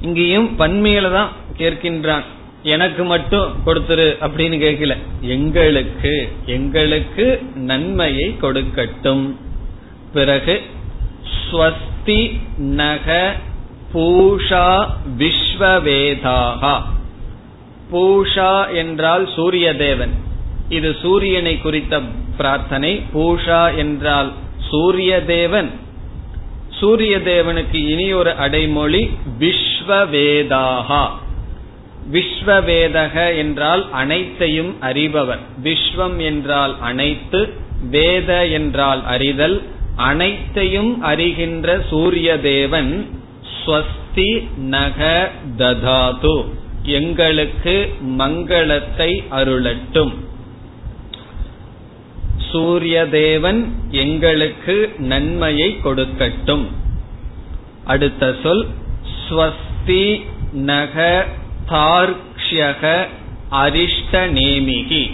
[0.01, 2.25] இங்கேயும் பன்மையில தான் கேட்கின்றான்.
[2.63, 4.97] எனக்கு மட்டும் கொடுத்துரு அப்படின்னு கேட்கல.
[5.21, 6.13] எங்களுக்கு
[6.47, 9.25] எங்களுக்கு நன்மையை கொடுக்கட்டும்.
[10.13, 10.63] பிறகு
[11.39, 12.21] ஸ்வஸ்தி
[12.59, 13.37] நக
[13.95, 14.67] பூஷா
[15.19, 16.75] விஸ்வவேதாகா.
[17.93, 20.15] பூஷா என்றால் சூரிய தேவன்
[20.69, 22.01] இது சூரியனை குறித்த
[22.37, 23.03] பிரார்த்தனை.
[23.15, 24.33] பூஷா என்றால்
[24.71, 25.71] சூரிய தேவன்
[26.81, 29.01] சூரிய தேவனுக்கு இனி ஒரு அடைமொழி
[29.89, 31.05] விஸ்வவேதாகா.
[32.13, 37.53] விஸ்வவேதக என்றால் அனைத்தையும் அறிபவர் விஸ்வம் என்றால் அனைத்து
[37.91, 39.63] வேத என்றால் அறிதல்
[39.97, 43.21] அனைத்தையும் அறிகின்ற சூரிய தேவன்
[43.55, 46.37] ஸ்வஸ்தி நக ததாது.
[46.83, 47.77] எங்களுக்கு
[48.19, 50.13] மங்களத்தை அருளட்டும்.
[52.51, 56.67] சூரிய தேவன் எங்களுக்கு நன்மையை கொடுக்கட்டும்.
[57.85, 58.67] அடுத்த சொல்
[59.25, 59.67] ஸ்வஸ்தி
[60.53, 61.27] நக
[61.71, 63.07] தார்க்ஷ்யக
[63.51, 65.05] அரிஷ்ட நேமிகி.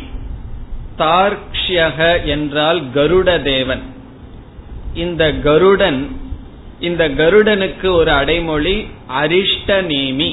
[2.25, 3.83] என்றால் கருட தேவன்.
[4.95, 6.01] இந்த கருடன்
[6.81, 8.87] இந்த கருடனுக்கு ஒரு அடைமொழி
[9.23, 10.31] அரிஷ்ட நேமி.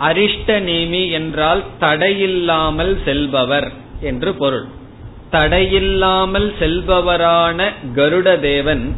[0.00, 3.68] அரிஷ்ட நேமி என்றால் தடையில்லாமல் செல்பவர்
[4.00, 4.66] என்று பொருள்.
[5.32, 8.96] தடையில்லாமல் செல்பவரான கருட தேவன்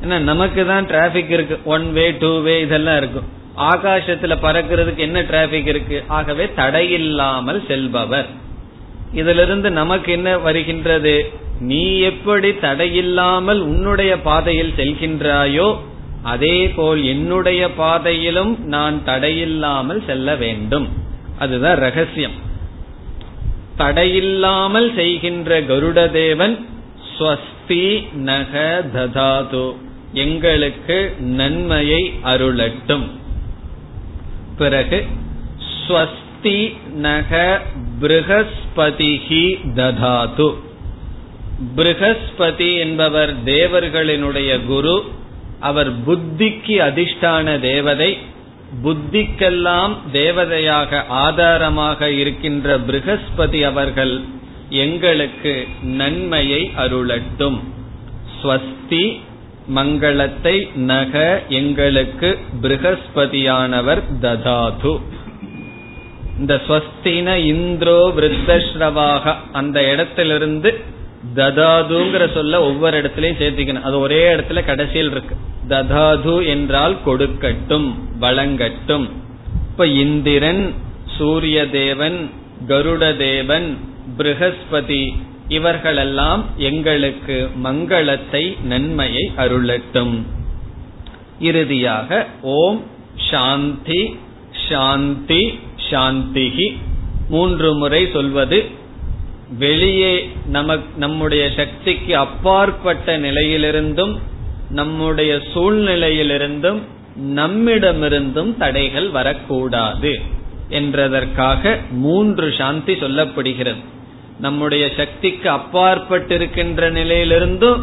[0.00, 1.58] நமக்கு தான் டிராபிக் இருக்கு.
[1.64, 3.28] ஒன் வே டூ வே இதெல்லாம் இருக்கும்.
[3.58, 6.04] ஆகாசத்துல பறக்கிறதுக்கு என்ன டிராபிக் இருக்கு?
[6.06, 8.26] ஆகவே தடையில்லாமல் செல்பவர்.
[9.12, 11.32] இதிலிருந்து நமக்கு என்ன வருகின்றது?
[11.60, 15.76] நீ எப்படி தடையில்லாமல் உன்னுடைய பாதையில் செல்கின்றாயோ
[16.22, 20.88] அதே போல் என்னுடைய பாதையிலும் நான் தடையில்லாமல் செல்ல வேண்டும்.
[21.38, 22.36] அதுதான் ரகசியம்.
[23.78, 26.56] தடையில்லாமல் செய்கின்ற கருடதேவன்
[27.10, 29.74] ஸ்வஸ்தி நக ததாது.
[30.12, 33.06] எங்களுக்கு நன்மையை அருளட்டும்.
[34.58, 35.06] பிறகு
[35.74, 36.58] ஸ்வஸ்தி
[36.94, 37.60] நக
[38.00, 39.44] பிருகஸ்பதிஹி
[39.74, 40.48] ததாது.
[41.76, 44.96] பிருகஸ்பதி என்பவர் தேவர்களினுடைய குரு
[45.60, 48.10] அவர் புத்திக்கு அதிஷ்டான தேவதை
[48.84, 54.14] புத்திக்கெல்லாம் தேவதையாக ஆதாரமாக இருக்கின்ற பிருகஸ்பதி அவர்கள்
[54.70, 57.58] எங்களுக்கு நன்மையை அருளட்டும்.
[58.38, 59.04] ஸ்வஸ்தி
[59.74, 65.00] மங்களத்தை நக எங்களுக்கு பிருகஸ்பதியானவர் ததாது.
[66.38, 70.80] இந்த ஸ்வஸ்தின இந்திரோ விருத்தஸ்ரவாக அந்த இடத்திலிருந்து
[71.36, 73.82] ததாதுங்கிற சொல்ல ஒவ்வொரு இடத்துலயும் சேர்த்துக்கணும்.
[73.82, 75.36] அது ஒரே இடத்துல கடைசியில் இருக்கு.
[75.68, 79.08] ததாது என்றால் கொடுக்கட்டும் வழங்கட்டும்.
[79.70, 80.74] இப்ப இந்திரன்
[81.18, 82.30] சூரிய தேவன்
[82.68, 83.78] கருட தேவன்
[84.18, 85.16] பிருகஸ்பதி
[85.48, 90.22] இவர்களெல்லாம் எங்களுக்கு மங்களத்தை நன்மையை அருளட்டும்.
[91.40, 92.82] இறுதியாக ஓம்
[93.30, 94.16] சாந்தி
[94.68, 95.58] சாந்தி
[95.90, 96.76] சாந்திகி.
[97.28, 98.64] மூன்று முறை சொல்வது
[99.58, 104.18] வெளியே நமக் நம்முடைய சக்திக்கு அப்பாற்பட்ட நிலையிலிருந்தும்
[104.70, 106.78] நம்முடைய சூழ்நிலையிலிருந்தும்
[107.22, 110.20] நம்மிடமிருந்தும் தடைகள் வரக்கூடாது.
[110.70, 113.84] என்றதற்காக மூன்று சாந்தி சொல்லப்படுகிறது.
[114.40, 117.80] நம்முடைய சக்திக்கு அப்பாற்பட்டிருக்கின்ற நிலையிலிருந்தும்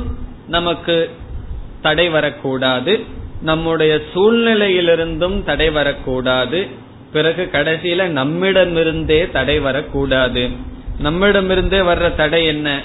[0.47, 1.09] நமக்கு
[1.81, 2.99] தடை வரக்கூடாது.
[3.41, 6.67] நம்முடைய சூழ்நிலையிலிருந்தும் தடை வரக்கூடாது.
[7.13, 10.49] பிறகு கடைசியில நம்மிடமிருந்தே தடை வரக்கூடாது.
[11.03, 12.81] நம்மிடமிருந்தே வர்ற தடை என்ன?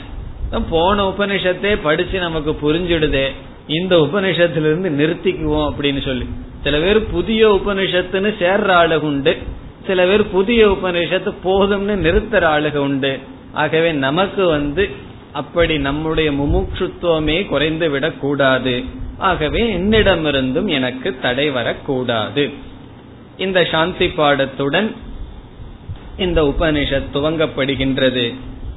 [0.70, 3.26] போன உபனிஷத்தே படிச்சு நமக்கு புரிஞ்சிடுதே.
[3.66, 6.28] இந்த உபனிஷத்திலிருந்து நிறுத்திக்குவோம் அப்படின்னு சொல்லி.
[6.62, 9.36] சில பேர் புதிய உபனிஷத்துன்னு சேர்ற ஆளுக உண்டு.
[9.86, 13.18] சில பேர் புதிய உபனிஷத்து போதும்னு நிறுத்துற ஆளுக உண்டு.
[13.53, 14.83] ஆகவே நமக்கு வந்து
[15.33, 18.75] அப்படி நம்முடைய முமுட்சுத்துவமே குறைந்து விடக் கூடாது
[19.19, 22.45] ஆகவே என்னிடமிருந்தும் எனக்கு தடை வரக்கூடாது
[23.37, 24.89] இந்த சாந்தி பாடத்துடன்
[26.17, 28.25] இந்த உபனிஷத் துவங்கப்படுகின்றது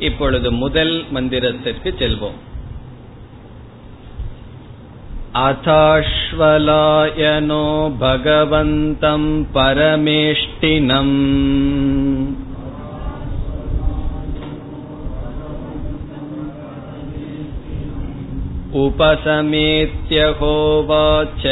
[0.01, 2.39] இப்பொழுது முதல் மந்திரத்திற்கு செல்வோம்
[6.31, 7.65] अथाश्वलायनो
[8.01, 11.17] भगवन्तम् परमेष्टिनम्
[18.85, 21.45] उपसमेत्य होवाच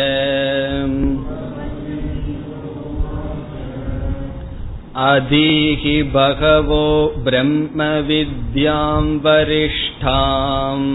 [5.05, 6.87] अधीहि बहवो
[7.25, 10.87] ब्रह्मविद्यां वरिष्ठाम्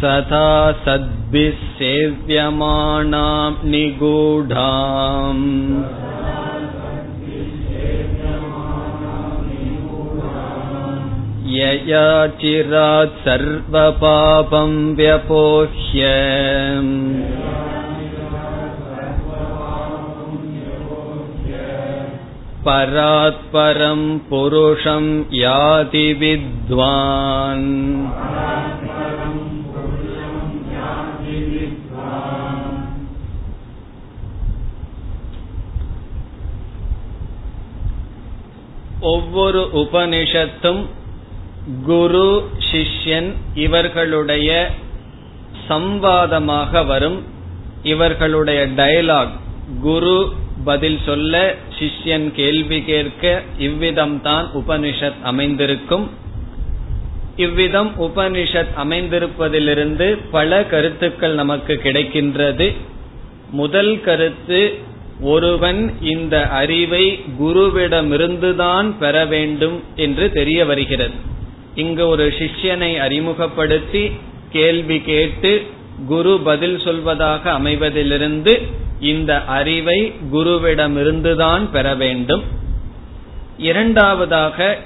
[0.00, 0.50] सदा
[0.84, 5.46] सद्भिः सेव्यमाणां निगूढाम्
[11.56, 12.06] यया
[12.40, 16.12] चिरात् सर्वपापं व्यपोह्य
[22.66, 25.04] परात्परं पुरुषं
[25.34, 27.66] याति विद्वान्
[39.10, 40.80] ஒவ்வொரு உபனிஷத்தும்
[41.85, 44.69] குரு சிஷ்யன் இவர்களுடைய
[45.69, 47.23] சம்வாதமாக வரும்.
[47.83, 49.29] இவர்களுடைய டயலாக்
[49.81, 50.33] குரு
[50.63, 56.09] பதில் சொல்ல சிஷ்யன் கேள்வி கேட்க இவ்விதம்தான் உபனிஷத் அமைந்திருக்கும்.
[57.35, 62.75] இவ்விதம் உபனிஷத் அமைந்திருப்பதிலிருந்து பல கருத்துக்கள் நமக்கு கிடைக்கின்றது.
[63.51, 64.79] முதல் கருத்து
[65.21, 71.31] ஒருவன் இந்த அறிவை குருவிடமிருந்துதான் பெற வேண்டும் என்று தெரிய வருகிறது.
[71.75, 74.11] இங்கு ஒரு சிஷ்யனை அறிமுகப்படுத்தி
[74.51, 75.67] கேள்வி கேட்டு
[76.07, 78.61] குரு பதில் சொல்வதாக அமைவதிலிருந்து
[78.99, 82.43] இந்த அறிவை குருவிடமிருந்துதான் பெற வேண்டும்.
[83.57, 84.77] இரண்டாவதாக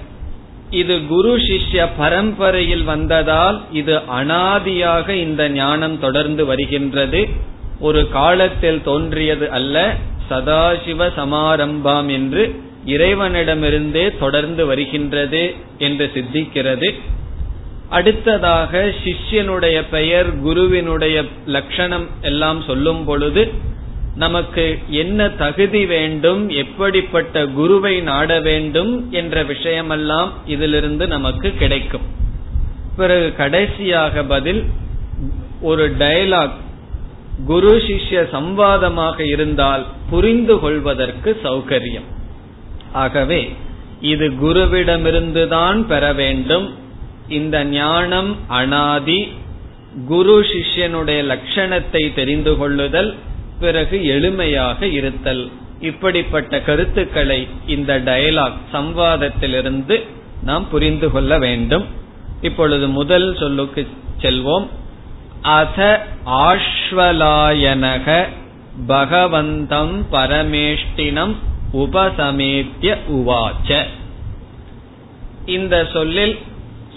[0.69, 7.27] இது குரு சிஷ்ய பரம்பரையில் வந்ததால் இது அனாதியாக இந்த ஞானம் தொடர்ந்து வருகின்றது.
[7.79, 9.95] ஒரு காலத்தில் தோன்றியது அல்ல
[10.29, 12.43] சதாசிவ சமாரம்பாம் என்று
[12.87, 15.43] இறைவனிடமிருந்தே தொடர்ந்து வருகின்றது
[15.77, 16.89] என்று சித்திக்கிறது.
[17.89, 23.43] அடுத்ததாக சிஷ்யனுடைய பெயர் குருவினுடைய லட்சணம் எல்லாம் சொல்லும் பொழுது
[24.15, 32.05] நமக்கு என்ன தகுதி வேண்டும் எப்படிப்பட்ட குருவை நாட வேண்டும் என்ற விஷயமெல்லாம் இதிலிருந்து நமக்கு கிடைக்கும்.
[32.97, 34.61] பிறகு கடைசியாக பதில்
[35.61, 36.57] ஒரு டயலாக்
[37.45, 42.07] குரு சிஷ்ய சம்வாதமாக இருந்தால் புரிந்து கொள்வதற்கு சௌகரியம்.
[42.93, 43.55] ஆகவே
[44.01, 46.73] இது குருவிடமிருந்துதான் பெற வேண்டும்.
[47.27, 49.27] இந்த ஞானம் அனாதி
[50.05, 53.15] குரு சிஷ்யனுடைய லட்சணத்தை தெரிந்து கொள்ளுதல்
[53.59, 55.51] பிறகு எளிமையாக இருத்தல்.
[55.79, 60.03] இப்படிப்பட்ட கருத்துக்களை இந்த டயலாக் சம்வாதத்திலிருந்து
[60.43, 61.85] நாம் புரிந்து கொள்ள வேண்டும்.
[62.41, 63.87] இப்பொழுது முதல் சொல்லுக்கு
[64.21, 64.67] செல்வோம்.
[65.41, 68.25] அத ஆஸ்வலாயனக
[68.87, 71.35] பகவந்தம் பரமேஷ்டினம்
[71.73, 73.83] உபசமேத்திய உவாச்ச.
[75.45, 76.37] இந்த சொல்லில்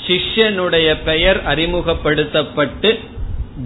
[0.07, 2.99] சிஷ்யனுடைய பெயர் அறிமுகப்படுத்தப்பட்டு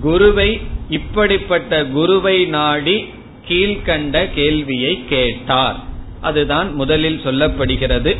[0.00, 3.04] குருவை இப்படிப்பட்ட குருவை நாடி
[3.48, 5.76] கீழ்கண்ட கேள்வியை கேட்டார்.
[6.20, 8.16] அதுதான் முதலில் சொல்லப்படுகிறது.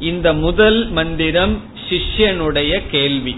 [0.00, 3.36] இந்த முதல் மந்திரம் சிஷ்யனுடைய கேள்வி.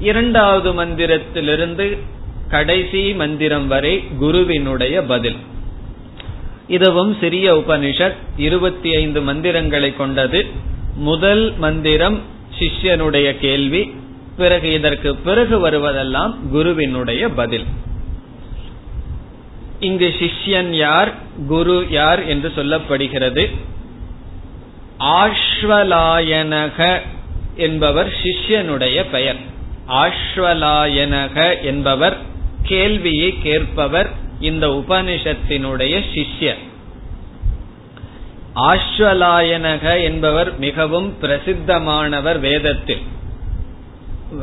[0.00, 1.98] இரண்டாவது மந்திரத்திலிருந்து
[2.48, 5.36] கடைசி மந்திரம் வரை குருவினுடைய பதில்.
[6.68, 8.14] இதுவும் சிறிய உபனிஷத்.
[8.36, 10.46] இருபத்தி ஐந்து மந்திரங்களை கொண்டது.
[10.96, 12.20] முதல் மந்திரம்
[12.58, 13.94] சிஷ்யனுடைய கேள்வி.
[14.36, 17.64] பிறகு இதற்கு பிறகு வருவதெல்லாம் குருவினுடைய பதில்.
[19.80, 21.14] இங்கு சிஷ்யன் யார்
[21.46, 23.50] குரு யார் என்று சொல்லப்படுகிறது.
[24.98, 27.00] ஆஷ்வலாயனக
[27.56, 29.36] என்பவர் சிஷ்யனுடைய பெயர்.
[29.88, 32.16] ஆஷ்வலாயனக என்பவர்
[32.62, 36.62] கேள்வியை கேட்பவர் இந்த உபனிஷத்தினுடைய சிஷ்யர்
[38.54, 43.00] ஆஸ்வலாயனக என்பவர் மிகவும் பிரசித்தமானவர் வேதத்தில்.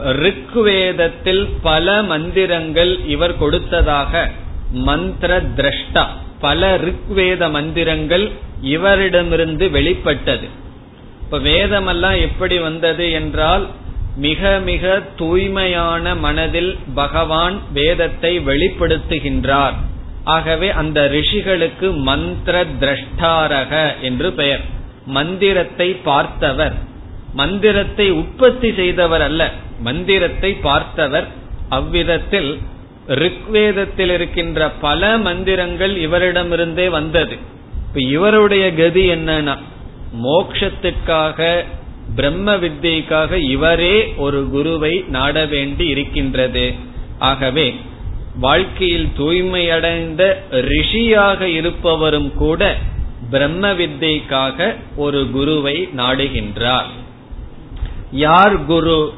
[0.06, 4.32] ரிக்வேதத்தில் பல மந்திரங்கள் இவர் கொடுத்ததாக.
[4.72, 6.06] மந்திர திரஷ்டா.
[6.40, 8.32] பல ரிக்வேத மந்திரங்கள்
[8.64, 10.48] இவரிடமிருந்து வெளிப்பட்டது.
[11.22, 13.68] இப்ப வேதமெல்லாம் எப்படி வந்தது என்றால்
[14.16, 19.74] மிக மிக தூய்மையான மனதில் பகவான் வேதத்தை வெளிப்படுத்துகின்றார்.
[20.24, 24.62] ஆகவே அந்த ரிஷிகளுக்கு மந்திர திரஷ்டாரக என்று பெயர்.
[25.06, 26.74] மந்திரத்தை பார்த்தவர்.
[27.34, 29.52] மந்திரத்தை உற்பத்தி செய்தவர் அல்ல.
[29.80, 31.28] மந்திரத்தை பார்த்தவர்.
[31.70, 32.60] அவ்விதத்தில்
[33.08, 37.38] ரிக்வேதத்தில் இருக்கின்ற பல மந்திரங்கள் இவரிடமிருந்தே வந்தது.
[37.88, 39.58] இப்ப இவருடைய கதி என்னன்னா
[40.24, 41.66] மோக்ஷத்துக்காக
[42.16, 46.74] பிரம்ம வித்தியைக்காக இவரே ஒரு குருவை நாட வேண்டி இருக்கின்றது.
[47.20, 47.76] ஆகவே
[48.40, 52.78] வாழ்க்கையில் தூய்மையடைந்த ரிஷியாக இருப்பவரும் கூட
[53.30, 56.86] பிரம்ம வித்தைக்காக ஒரு குருவை நாடுகின்றார்.
[58.12, 59.14] யார் குரு?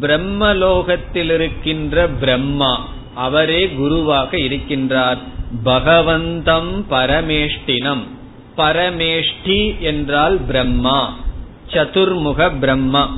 [0.00, 2.88] பிரம்மலோகத்தில் இருக்கின்ற பிரம்மா.
[3.14, 5.18] அவரே குருவாக இருக்கின்றார்.
[5.64, 8.06] பகவந்தம் பரமேஷ்டினம்.
[8.56, 11.21] பரமேஷ்டி என்றால் பிரம்மா.
[11.72, 13.16] சதுர்முக பிரம்மா.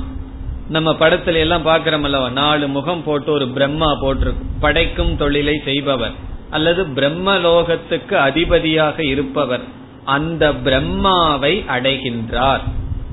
[0.69, 6.11] நம்ம படத்துல எல்லாம் பாக்கிறோம்ல நாலு முகம் போட்டு ஒரு பிரம்மா போட்டிருக்கு படைக்கும் தொழிலை செய்பவர்.
[6.49, 9.61] அல்லது பிரம்ம லோகத்துக்கு அதிபதியாக இருப்பவர்.
[10.05, 12.59] அந்த பிரம்மாவை அடைகின்றார்.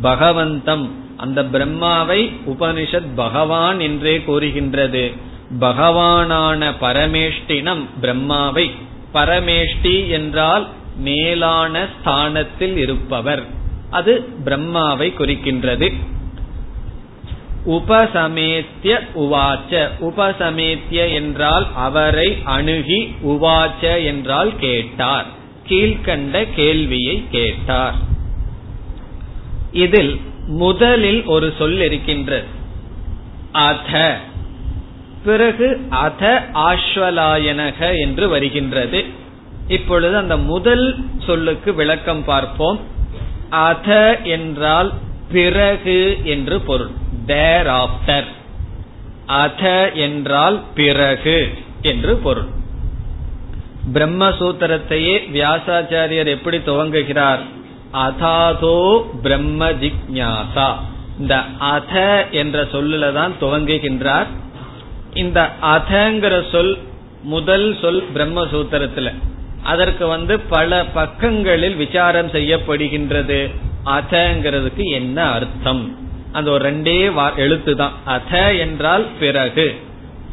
[0.03, 0.89] பகவந்தம்.
[1.17, 5.13] அந்த பிரம்மாவை உபனிஷத் பகவான் என்றே கூறுகின்றது.
[5.61, 8.71] பகவானான பரமேஷ்டினம் பிரம்மாவை.
[9.15, 13.61] பரமேஷ்டி என்றால் மேலான ஸ்தானத்தில் இருப்பவர்.
[13.93, 15.93] அது பிரம்மாவை குறிக்கின்றது.
[17.67, 19.89] உபசமேத்திய உவாச்ச.
[20.01, 25.27] உபசமேத்திய என்றால் அவரை அணுகி உவாச்ச என்றால் கேட்டார்.
[25.69, 27.95] கீழ்கண்ட கேள்வியை கேட்டார்.
[29.73, 32.47] இதில் முதலில் ஒரு சொல் இருக்கின்றது.
[33.53, 34.21] அத.
[35.25, 39.05] பிறகு அத ஆஸ்வலாயனக என்று வருகின்றது.
[39.69, 42.81] இப்பொழுது அந்த முதல் சொல்லுக்கு விளக்கம் பார்ப்போம்.
[43.53, 44.93] அத என்றால்
[45.33, 46.91] பிறகு என்று பொருள்.
[47.27, 48.29] தேர் ஆப்டர்
[49.27, 51.39] அத என்றால் பிறகு
[51.83, 52.49] என்று பொருள்.
[53.95, 57.43] பிரம்மசூத்திரத்தையே வியாசாச்சாரியர் எப்படி துவங்குகிறார்?
[57.93, 58.79] அதாதோ
[59.23, 60.69] பிரம்ம ஜிக்யாசா
[61.19, 64.27] இந்த அத என்ற சொல்லுல தான் துவங்குகின்றார்.
[65.15, 66.79] இந்த அதங்கிற சொல்
[67.23, 69.11] முதல் சொல் பிரம்மசூத்திரத்துல.
[69.63, 73.51] அதற்கு வந்து பல பக்கங்களில் விசாரம் செய்யப்படுகின்றது.
[73.87, 75.97] அதங்கிறதுக்கு என்ன அர்த்தம்?
[76.33, 79.75] அந்த ஒரு ரெண்டே எழுத்து தான் அத என்றால் பிறகு.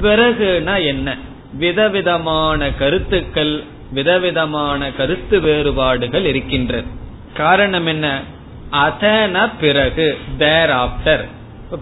[0.01, 1.17] பிறகுனா என்ன?
[1.53, 6.87] விதவிதமான கருத்துக்கள் விதவிதமான கருத்து வேறுபாடுகள் இருக்கின்றது.
[7.33, 8.21] காரணம் என்ன?
[8.71, 11.27] அதன பிறகு தேர் ஆப்டர்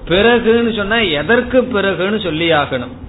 [0.10, 3.06] பிறகுன்னு சொன்னா எதற்கு பிறகுன்னு சொல்லி ஆகணும்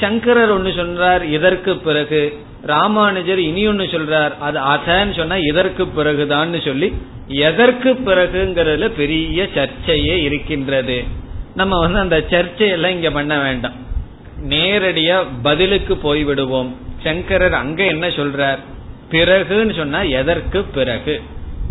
[0.00, 2.38] சங்கரர் ஒன்னு சொல்றார் இதற்கு பிறகு.
[2.62, 6.92] ராமானுஜர் இனி ஒன்னு சொல்றார் அது அதன்னு சொன்னா இதற்கு பிறகுதான்னு சொல்லி
[7.26, 11.04] எதற்கு பிறகுங்கிறதுல பெரிய சர்ச்சையே இருக்கின்றது.
[11.54, 13.72] நம்ம வந்து அந்த சர்ச்சையெல்லாம் இங்க பண்ண வேண்டாம்.
[14.48, 16.74] நேரடியா பதிலுக்கு போய்விடுவோம்.
[17.04, 18.58] சங்கரர் அங்க என்ன சொல்றார்?
[19.10, 21.20] பிறகுன்னு சொன்னா எதற்கு பிறகு?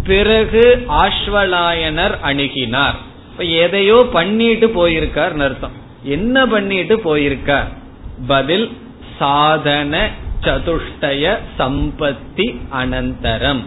[0.04, 2.96] பிறகு ஆஸ்வலாயனர் அணுகினார்.
[3.38, 5.72] எதையோ பண்ணிட்டு போயிருக்கார் அர்த்தம்.
[6.04, 7.84] என்ன பண்ணிட்டு போயிருக்கார்?
[8.28, 8.78] பதில்
[9.20, 10.10] சாதன
[10.42, 13.64] சதுஷ்டய சம்பத்தி அனந்தரம்.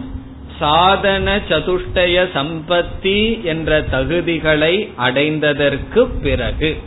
[0.59, 6.77] சாதன சதுஷ்டய சம்பத்தி என்ற தகுதிகளை அடைந்ததற்கு பிறகு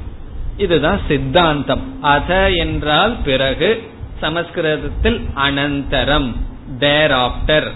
[0.57, 1.85] இதுதான் சித்தாந்தம்.
[2.01, 3.83] அத என்றால் பிறகு
[4.21, 6.33] சமஸ்கிருதத்தில் அனந்தரம்
[6.79, 7.71] தேர் ஆப்டர்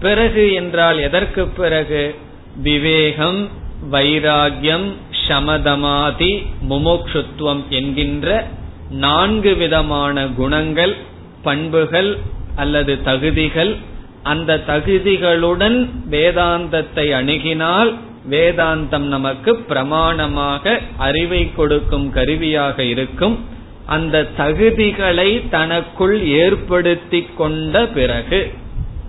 [0.00, 2.14] பிறகு என்றால் எதற்கு பிறகு?
[2.56, 3.48] விவேகம்
[3.90, 4.88] வைராகியம்
[5.28, 8.46] சமதமாதி முமோக்ஷுத்துவம் என்கின்ற
[8.92, 10.96] நான்கு விதமான குணங்கள்
[11.42, 12.18] பண்புகள்
[12.56, 13.76] அல்லது தகுதிகள்.
[14.22, 17.94] அந்த தகுதிகளுடன் வேதாந்தத்தை அணுகினால்
[18.30, 23.44] வேதாந்தம் நமக்கு பிரமாணமாக அறிவை கொடுக்கும் கருவியாக இருக்கும்.
[23.86, 28.52] அந்த தகுதிகளை தனக்குள் ஏற்படுத்தி கொண்ட பிறகு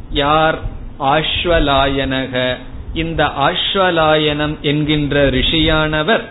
[0.10, 0.60] யார்
[1.00, 2.56] ஆஸ்வலாயனக?
[2.94, 6.22] இந்த ஆஸ்வலாயனம் என்கின்ற ரிஷியானவர்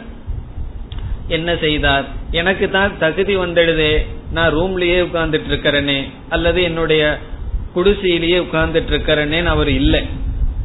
[1.33, 2.05] என்ன செய்தார்?
[2.31, 3.95] எனக்கு தான் தகுதி வந்துடுதே
[4.33, 7.03] நான் ரூம்லயே உட்கார்ந்துட்டு இருக்கிறேனே அல்லது என்னுடைய
[7.75, 10.03] குடிசையிலேயே உட்கார்ந்துட்டு இருக்கிறேனே அவர் இல்லை.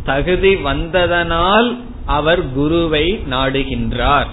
[0.04, 1.70] தகுதி வந்ததனால்
[2.06, 4.30] அவர் குருவை நாடுகின்றார்.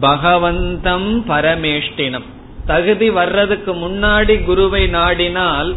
[0.00, 2.28] பகவந்தம் பரமேஷ்டினம்.
[2.66, 5.70] தகுதி வர்றதுக்கு முன்னாடி குருவை நாடினால்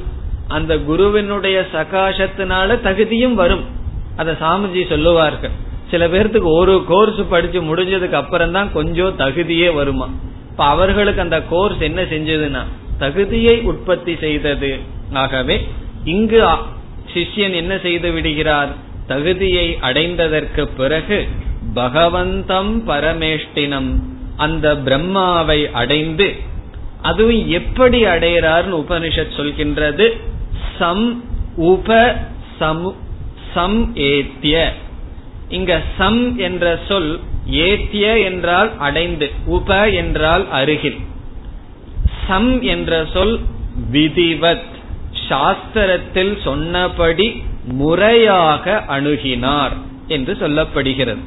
[0.47, 3.65] அந்த குருவினுடைய சகாசத்தினால தகுதியும் வரும்.
[4.15, 5.55] அத சாமிஜி சொல்லுவார்கள்.
[5.91, 10.09] சில பேர்த்துக்கு ஒரு கோர்ஸ் படிச்சு முடிஞ்சதுக்கு அப்புறம் தான் கொஞ்சம் தகுதியே வருமா?
[10.51, 12.63] இப்ப அவர்களுக்கு அந்த கோர்ஸ் என்ன செஞ்சதுன்னா
[12.97, 14.71] தகுதியை உற்பத்தி செய்தது.
[15.13, 15.67] ஆகவே
[16.03, 16.41] இங்கு
[17.13, 18.71] சிஷ்யன் என்ன செய்து விடுகிறார்?
[19.07, 21.27] தகுதியை அடைந்ததற்கு பிறகு
[21.73, 23.89] பகவந்தம் பரமேஷ்டினம்
[24.37, 26.35] அந்த பிரம்மாவை அடைந்து
[27.01, 30.07] அதுவும் எப்படி அடையிறார்னு உபனிஷத் சொல்கின்றது
[30.79, 31.23] சம்
[31.55, 32.15] உப
[32.59, 32.95] சம்
[33.53, 34.55] சம் ஏத்திய.
[35.49, 37.19] இங்க சம் என்ற சொல்
[37.51, 40.97] ஏத்திய என்றால் அடைந்து உப என்றால் அருகில்.
[42.27, 43.39] சம் என்ற சொல்
[43.91, 44.75] விதிவத்
[45.29, 49.71] சாஸ்திரத்தில் சொன்னபடி முறையாக அணுகினார்
[50.07, 51.23] என்று சொல்லப்படுகிறது.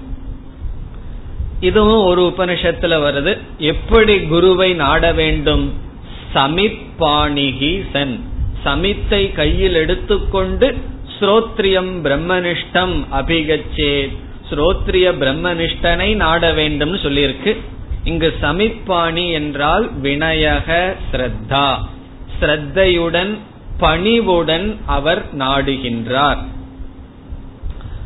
[1.61, 3.39] இதுவும் ஒரு உபனிஷத்துல வருது.
[3.59, 5.73] எப்படி குருவை நாட வேண்டும்?
[6.35, 8.21] சமிப்பாணிகி சன்
[8.65, 10.77] சமித்தை கையில் எடுத்துக்கொண்டு
[11.21, 14.17] ஸ்ரோத்ரியம் பிரம்மனிஷ்டம் அபிகச்சே
[14.51, 17.57] ஸ்ரோத்ரிய பிரம்மனிஷ்டனை நாட வேண்டும் சொல்லியிருக்கு.
[18.05, 21.79] இங்கு சமிப்பாணி என்றால் வினயக ஸ்ரத்தா.
[22.41, 23.39] ஸ்ரத்தையுடன்
[23.79, 26.37] பணிவுடன் அவர் நாடுகின்றார்.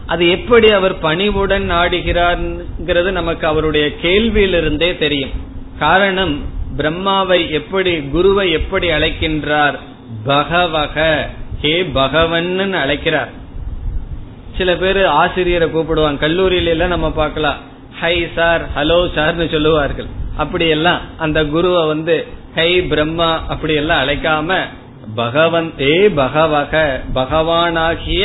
[0.06, 5.30] அது எப்படி அவர் பணிவுடன் நாடுகிறார்ங்கிறது நமக்கு அவருடைய கேள்வியிலிருந்தே தெரியும்.
[5.78, 6.42] காரணம்
[6.76, 9.78] பிரம்மாவை எப்படி குருவை எப்படி அழைக்கின்றார்?
[10.24, 11.28] பகவக.
[11.64, 13.30] ஹே பகவன் அழைக்கிறார்.
[14.56, 16.18] சில பேர் ஆசிரியரை கூப்பிடுவாங்க.
[16.24, 17.60] கல்லூரியில எல்லாம் நம்ம பார்க்கலாம்.
[18.00, 20.08] ஹை சார் ஹலோ சார்னு சொல்லுவார்கள்.
[20.42, 22.16] அப்படி எல்லாம் அந்த குருவை வந்து
[22.54, 24.58] ஹை பிரம்மா அப்படி எல்லாம் அழைக்காம
[25.14, 26.84] பகவன் ஏ பகவக
[27.14, 28.24] பகவானாகிய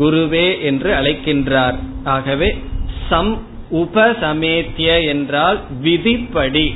[0.00, 1.76] குருவே என்று அழைக்கின்றார்.
[2.14, 2.48] ஆகவே
[3.10, 3.34] சம்
[3.82, 6.66] உபசமேத்திய என்றால் விதிப்படி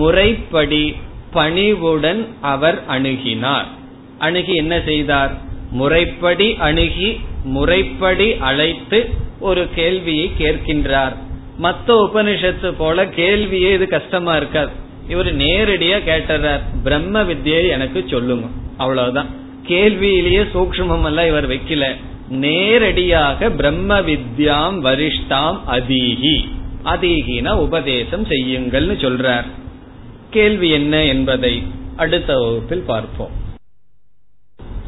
[0.00, 0.84] முறைப்படி
[1.32, 2.22] பணிவுடன்
[2.54, 3.70] அவர் அணுகினார்.
[4.18, 5.34] அணுகி என்ன செய்தார்?
[5.70, 9.10] முறைப்படி அணுகி முறைப்படி அழைத்து
[9.40, 11.16] ஒரு கேள்வியை கேட்கின்றார்.
[11.62, 14.70] மத்த உபனிஷத்து போல கேள்வியே இது கஷ்டமா இருக்காது.
[15.08, 16.60] இவர் நேரடியா கேட்டுறார்.
[16.82, 18.46] பிரம்ம வித்யை எனக்கு சொல்லுங்க.
[18.76, 19.26] அவ்வளவுதான்.
[19.62, 21.96] கேள்வியிலேயே சூக்மம் எல்லாம் இவர் வைக்கல.
[22.28, 26.48] நேரடியாக பிரம்ம வித்யாம் வரிஷ்டாம் அதீகி.
[26.84, 29.44] அதீகின உபதேசம் செய்யுங்கள்னு சொல்றார்.
[30.30, 31.62] கேள்வி என்ன என்பதை
[31.96, 33.44] அடுத்த வகுப்பில் பார்ப்போம்.